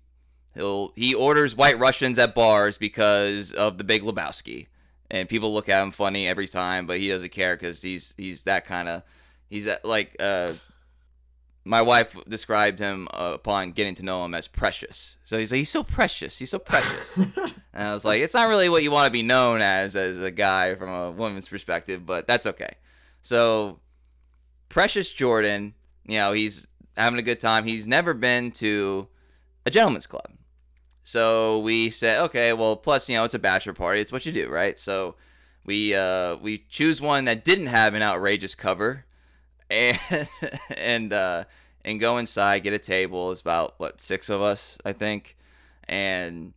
[0.55, 4.67] he'll he orders White Russians at bars because of the Big Lebowski,
[5.11, 8.43] and people look at him funny every time, but he doesn't care because he's he's
[8.43, 9.05] that kind of
[9.49, 10.53] he's that like uh
[11.65, 15.17] my wife described him uh, upon getting to know him as precious.
[15.25, 17.17] So he's like he's so precious, he's so precious.
[17.75, 20.23] And I was like, it's not really what you want to be known as as
[20.23, 22.69] a guy from a woman's perspective, but that's okay.
[23.23, 23.79] So
[24.69, 25.75] Precious Jordan,
[26.07, 26.67] you know, he's
[26.97, 27.65] having a good time.
[27.65, 29.09] He's never been to
[29.65, 30.33] a gentleman's club.
[31.05, 34.01] So we said, okay, well, plus, you know, it's a bachelor party.
[34.01, 34.79] It's what you do, right?
[34.79, 35.17] So
[35.65, 39.05] we uh we choose one that didn't have an outrageous cover
[39.71, 39.99] and
[40.77, 41.45] and uh
[41.85, 43.33] and go inside, get a table.
[43.33, 45.37] It's about what, six of us, I think.
[45.89, 46.53] And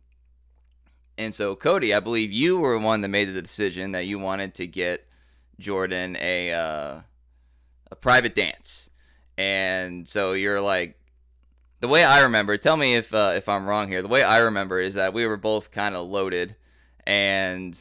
[1.18, 4.54] and so Cody, I believe you were one that made the decision that you wanted
[4.54, 5.05] to get
[5.58, 7.00] Jordan a uh,
[7.90, 8.90] a private dance,
[9.36, 10.98] and so you're like,
[11.80, 14.02] the way I remember, tell me if uh, if I'm wrong here.
[14.02, 16.56] The way I remember is that we were both kind of loaded,
[17.06, 17.78] and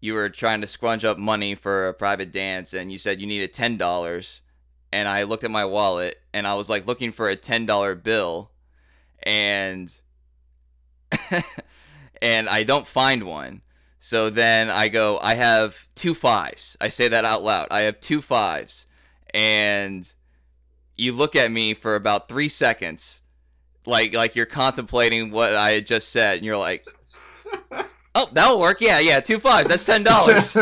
[0.00, 3.26] you were trying to scrunch up money for a private dance, and you said you
[3.26, 4.42] needed ten dollars,
[4.92, 7.94] and I looked at my wallet, and I was like looking for a ten dollar
[7.94, 8.50] bill,
[9.22, 9.94] and
[12.22, 13.62] and I don't find one.
[14.08, 16.78] So then I go, I have two fives.
[16.80, 17.68] I say that out loud.
[17.70, 18.86] I have two fives,
[19.34, 20.10] and
[20.96, 23.20] you look at me for about three seconds,
[23.84, 26.88] like like you're contemplating what I had just said, and you're like,
[28.14, 28.80] "Oh, that'll work.
[28.80, 29.68] Yeah, yeah, two fives.
[29.68, 30.54] That's ten dollars."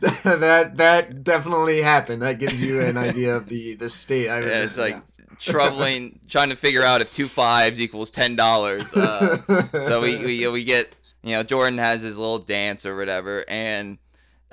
[0.00, 2.20] that that definitely happened.
[2.20, 4.64] That gives you an idea of the the state I was Yeah, in.
[4.64, 5.02] it's like
[5.40, 8.92] troubling, trying to figure out if two fives equals ten dollars.
[8.94, 9.36] Uh,
[9.72, 13.98] so we, we we get you know Jordan has his little dance or whatever, and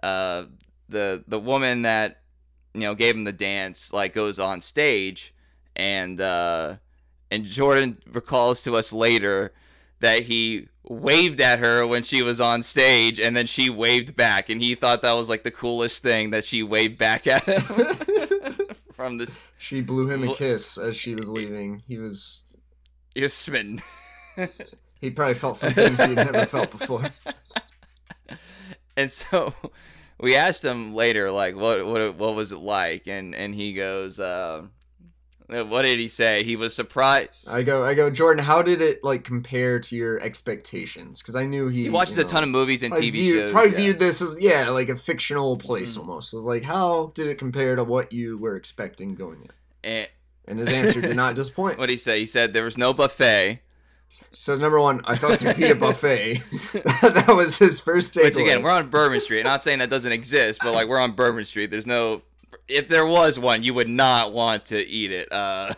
[0.01, 0.45] uh,
[0.89, 2.21] the the woman that
[2.73, 5.33] you know gave him the dance like goes on stage,
[5.75, 6.75] and uh,
[7.31, 9.53] and Jordan recalls to us later
[9.99, 14.49] that he waved at her when she was on stage, and then she waved back,
[14.49, 17.61] and he thought that was like the coolest thing that she waved back at him
[18.97, 19.39] from this.
[19.57, 21.83] she blew him a kiss as she was leaving.
[21.87, 22.45] He was
[23.15, 23.81] He was smitten.
[24.99, 27.09] he probably felt some things he had never felt before.
[28.97, 29.53] and so
[30.19, 34.19] we asked him later like what what what was it like and and he goes
[34.19, 34.63] uh
[35.49, 38.43] what did he say he was surprised I go I go Jordan.
[38.43, 41.21] How did it like compare to your expectations?
[41.21, 43.51] Because I knew he he watches you a ton of movies and tv viewed, shows
[43.53, 43.77] Probably yeah.
[43.77, 45.99] viewed this as yeah like a fictional place Mhm.
[45.99, 46.31] almost.
[46.31, 49.49] So like how did it compare to what you were expecting going in?
[49.83, 50.07] and
[50.47, 51.77] And his answer did not disappoint.
[51.77, 53.61] what did he say he said there was no buffet
[54.39, 56.35] Says number one, I thought there'd be a buffet.
[56.73, 58.23] that was his first takeaway.
[58.25, 61.13] which again we're on bourbon street not saying that doesn't exist but like we're on
[61.13, 62.21] bourbon street there's no
[62.67, 65.73] if there was one you would not want to eat it uh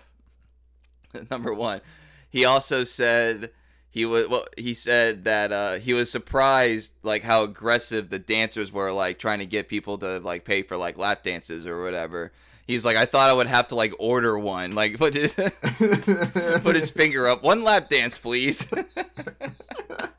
[1.32, 1.82] number one.
[2.30, 3.52] He also said
[3.90, 8.72] he was well he said that uh he was surprised like how aggressive the dancers
[8.72, 12.32] were like trying to get people to like pay for like lap dances or whatever.
[12.68, 14.72] He was like i thought i would have to like order one.
[14.72, 17.42] Like put his put his finger up.
[17.44, 18.68] One lap dance please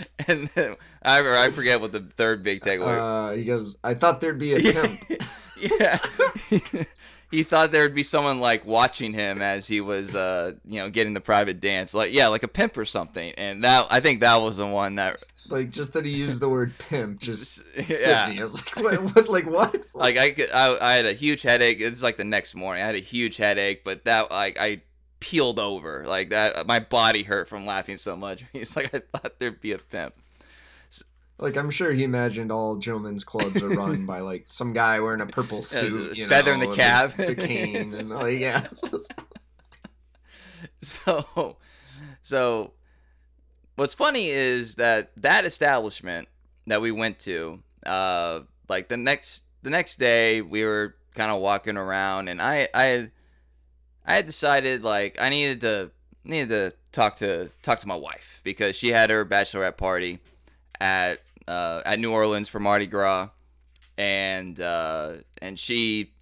[0.26, 4.20] and then, I, I forget what the third big takeaway Uh, he goes, I thought
[4.20, 5.00] there'd be a pimp.
[5.60, 5.98] yeah.
[7.30, 10.90] he thought there would be someone like watching him as he was uh you know
[10.90, 14.20] getting the private dance like yeah like a pimp or something and that i think
[14.20, 15.16] that was the one that
[15.48, 18.34] Like just that he used the word pimp just Yeah.
[18.36, 19.76] I was like, what, what like what?
[19.94, 22.86] like i could I, I had a huge headache it's like the next morning i
[22.86, 24.80] had a huge headache but that like i
[25.20, 29.38] peeled over like that my body hurt from laughing so much he's like i thought
[29.38, 30.14] there'd be a pimp
[31.38, 35.22] Like I'm sure he imagined all gentlemen's clubs are run by like some guy wearing
[35.22, 37.16] a purple suit, a you know, feather in the with cap.
[37.16, 38.66] the cane, and like yeah.
[40.82, 41.56] so
[42.22, 42.72] so
[43.76, 46.28] what's funny is that that establishment
[46.66, 51.40] that we went to uh like the next the next day we were kind of
[51.40, 53.08] walking around and i i
[54.06, 55.90] i had decided like i needed to
[56.24, 60.18] needed to talk to talk to my wife because she had her bachelorette party
[60.80, 63.28] at uh at new orleans for mardi gras
[63.96, 66.12] and uh and she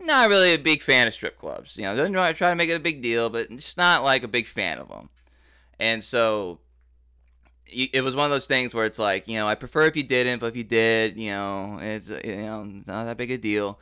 [0.00, 1.76] not really a big fan of strip clubs.
[1.76, 4.28] You know, doesn't try to make it a big deal, but just not like a
[4.28, 5.10] big fan of them.
[5.78, 6.58] And so
[7.66, 10.02] it was one of those things where it's like, you know, I prefer if you
[10.02, 13.78] didn't, but if you did, you know, it's you know not that big a deal.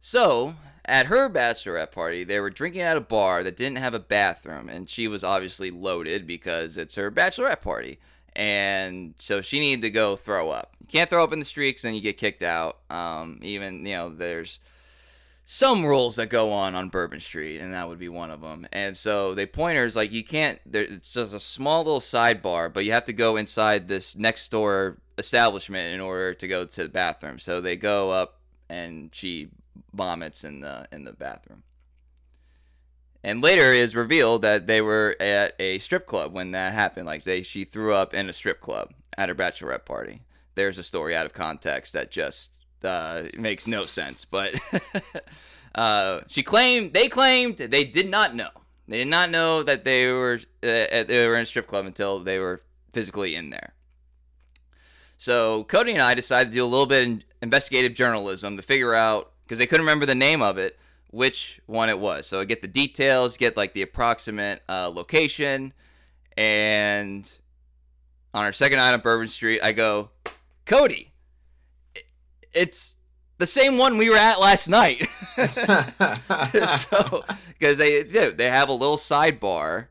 [0.00, 0.54] So
[0.88, 4.68] at her bachelorette party, they were drinking at a bar that didn't have a bathroom,
[4.68, 7.98] and she was obviously loaded because it's her bachelorette party,
[8.34, 10.74] and so she needed to go throw up.
[10.80, 12.78] You can't throw up in the streets, then you get kicked out.
[12.88, 14.60] Um, even you know, there's
[15.44, 18.66] some rules that go on on Bourbon Street, and that would be one of them.
[18.72, 20.58] And so they pointers like you can't.
[20.64, 24.50] There, it's just a small little sidebar, but you have to go inside this next
[24.50, 27.38] door establishment in order to go to the bathroom.
[27.38, 29.48] So they go up, and she
[29.92, 31.62] vomits in the in the bathroom.
[33.22, 37.06] And later is revealed that they were at a strip club when that happened.
[37.06, 40.22] Like they, she threw up in a strip club at her bachelorette party.
[40.54, 42.50] There's a story out of context that just
[42.84, 44.24] uh, makes no sense.
[44.24, 44.54] But
[45.74, 48.50] uh, she claimed, they claimed they did not know.
[48.86, 52.20] They did not know that they were uh, they were in a strip club until
[52.20, 52.62] they were
[52.94, 53.74] physically in there.
[55.18, 58.94] So Cody and I decided to do a little bit of investigative journalism to figure
[58.94, 60.78] out because they couldn't remember the name of it,
[61.10, 62.26] which one it was.
[62.26, 65.72] So I get the details, get like the approximate uh, location,
[66.36, 67.32] and
[68.34, 70.10] on our second night on Bourbon Street, I go,
[70.66, 71.12] Cody,
[72.52, 72.96] it's
[73.38, 75.08] the same one we were at last night.
[76.66, 77.24] so
[77.58, 79.86] because they they have a little sidebar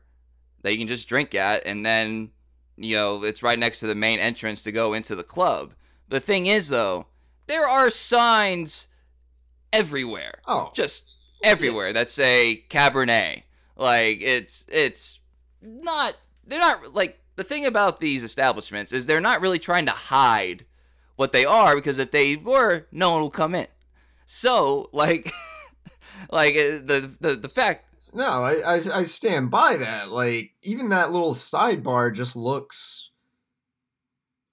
[0.62, 2.30] that you can just drink at, and then
[2.76, 5.74] you know it's right next to the main entrance to go into the club.
[6.08, 7.06] The thing is, though,
[7.48, 8.86] there are signs
[9.72, 10.40] everywhere.
[10.46, 13.44] Oh, just everywhere that say Cabaret.
[13.76, 15.20] Like it's it's
[15.62, 16.16] not
[16.46, 20.64] they're not like the thing about these establishments is they're not really trying to hide
[21.16, 23.66] what they are because if they were, no one will come in.
[24.26, 25.32] So like
[26.30, 30.10] like uh, the the the fact no, I, I I stand by that.
[30.10, 33.10] Like even that little sidebar just looks.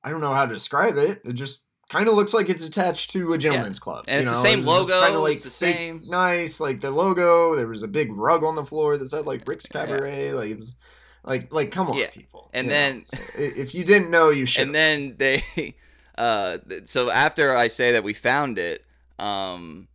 [0.03, 1.21] I don't know how to describe it.
[1.25, 1.64] It just
[1.95, 3.83] kind of looks like it's attached to a gentleman's yeah.
[3.83, 4.05] club.
[4.07, 4.35] And it's know?
[4.35, 4.99] the same it's logo.
[4.99, 6.01] Kind of like the same.
[6.05, 7.55] nice, like the logo.
[7.55, 10.27] There was a big rug on the floor that said like Rick's Cabaret.
[10.29, 10.33] Yeah.
[10.33, 10.75] Like it was,
[11.23, 12.09] like like come on, yeah.
[12.09, 12.49] people.
[12.53, 13.05] And then
[13.37, 14.63] if you didn't know, you should.
[14.65, 15.75] And then they,
[16.17, 18.83] uh, so after I say that we found it,
[19.17, 19.87] um,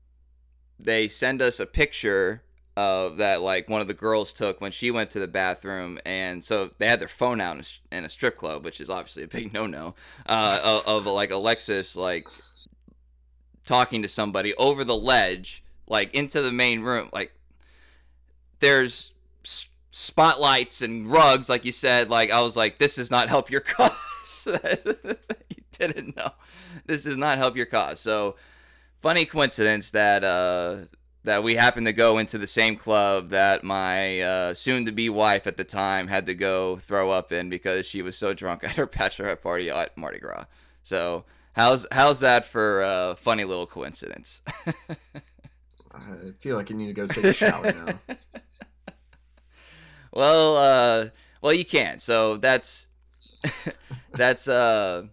[0.79, 2.43] they send us a picture
[2.81, 6.43] of that like one of the girls took when she went to the bathroom and
[6.43, 9.53] so they had their phone out in a strip club which is obviously a big
[9.59, 9.95] no-no
[10.27, 12.27] uh, of, of like alexis like
[13.67, 17.33] talking to somebody over the ledge like into the main room like
[18.61, 19.13] there's
[19.91, 23.61] spotlights and rugs like you said like i was like this does not help your
[23.77, 23.93] cause.
[25.51, 26.33] You didn't know.
[26.87, 28.01] This does not help your cause.
[28.01, 28.37] So
[29.01, 30.87] funny coincidence that uh
[31.25, 35.57] that we happened to go into the same club that my uh, soon-to-be wife at
[35.57, 38.87] the time had to go throw up in because she was so drunk at her
[38.87, 40.45] bachelorette party at Mardi Gras.
[40.83, 44.41] So how's how's that for a funny little coincidence?
[45.93, 48.17] I feel like you need to go take a shower now.
[50.13, 51.09] well, uh,
[51.43, 52.01] well, you can't.
[52.01, 52.87] So that's
[54.13, 55.07] that's uh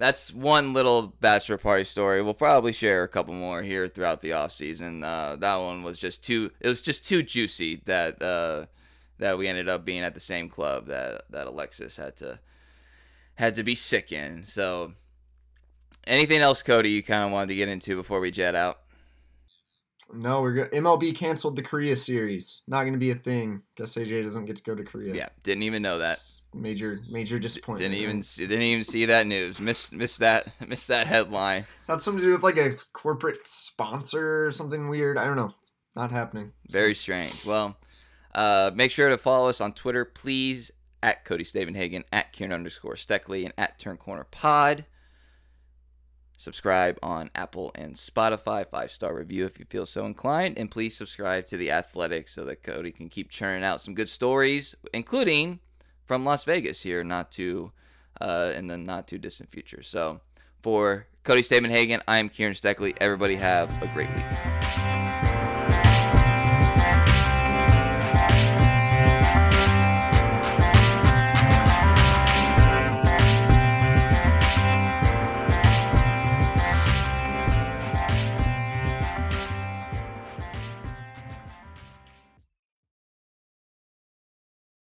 [0.00, 2.22] that's one little bachelor party story.
[2.22, 5.04] We'll probably share a couple more here throughout the off season.
[5.04, 6.50] Uh, that one was just too.
[6.58, 8.64] It was just too juicy that uh,
[9.18, 12.40] that we ended up being at the same club that that Alexis had to
[13.34, 14.44] had to be sick in.
[14.44, 14.94] So,
[16.06, 16.90] anything else, Cody?
[16.90, 18.80] You kind of wanted to get into before we jet out?
[20.14, 20.72] No, we're good.
[20.72, 22.62] MLB canceled the Korea series.
[22.66, 23.62] Not going to be a thing.
[23.76, 25.14] Guess AJ doesn't get to go to Korea.
[25.14, 26.14] Yeah, didn't even know that.
[26.14, 27.92] It's major, major disappointment.
[27.92, 29.60] Didn't even see, didn't even see that news.
[29.60, 31.66] Missed, missed that, missed that headline.
[31.88, 35.18] Had something to do with like a corporate sponsor or something weird.
[35.18, 35.54] I don't know.
[35.96, 36.52] Not happening.
[36.68, 37.44] Very strange.
[37.44, 37.76] Well,
[38.34, 40.70] uh, make sure to follow us on Twitter, please.
[41.02, 44.84] At Cody Stavenhagen, at Kieran underscore Steckley, and at Turn Corner Pod.
[46.40, 48.66] Subscribe on Apple and Spotify.
[48.66, 50.56] Five star review if you feel so inclined.
[50.56, 54.08] And please subscribe to The Athletic so that Cody can keep churning out some good
[54.08, 55.60] stories, including
[56.10, 57.70] from Las Vegas here, not too
[58.20, 59.80] uh, in the not too distant future.
[59.80, 60.20] So
[60.60, 62.96] for Cody Stavenhagen, I am Kieran Steckley.
[63.00, 64.89] Everybody have a great week.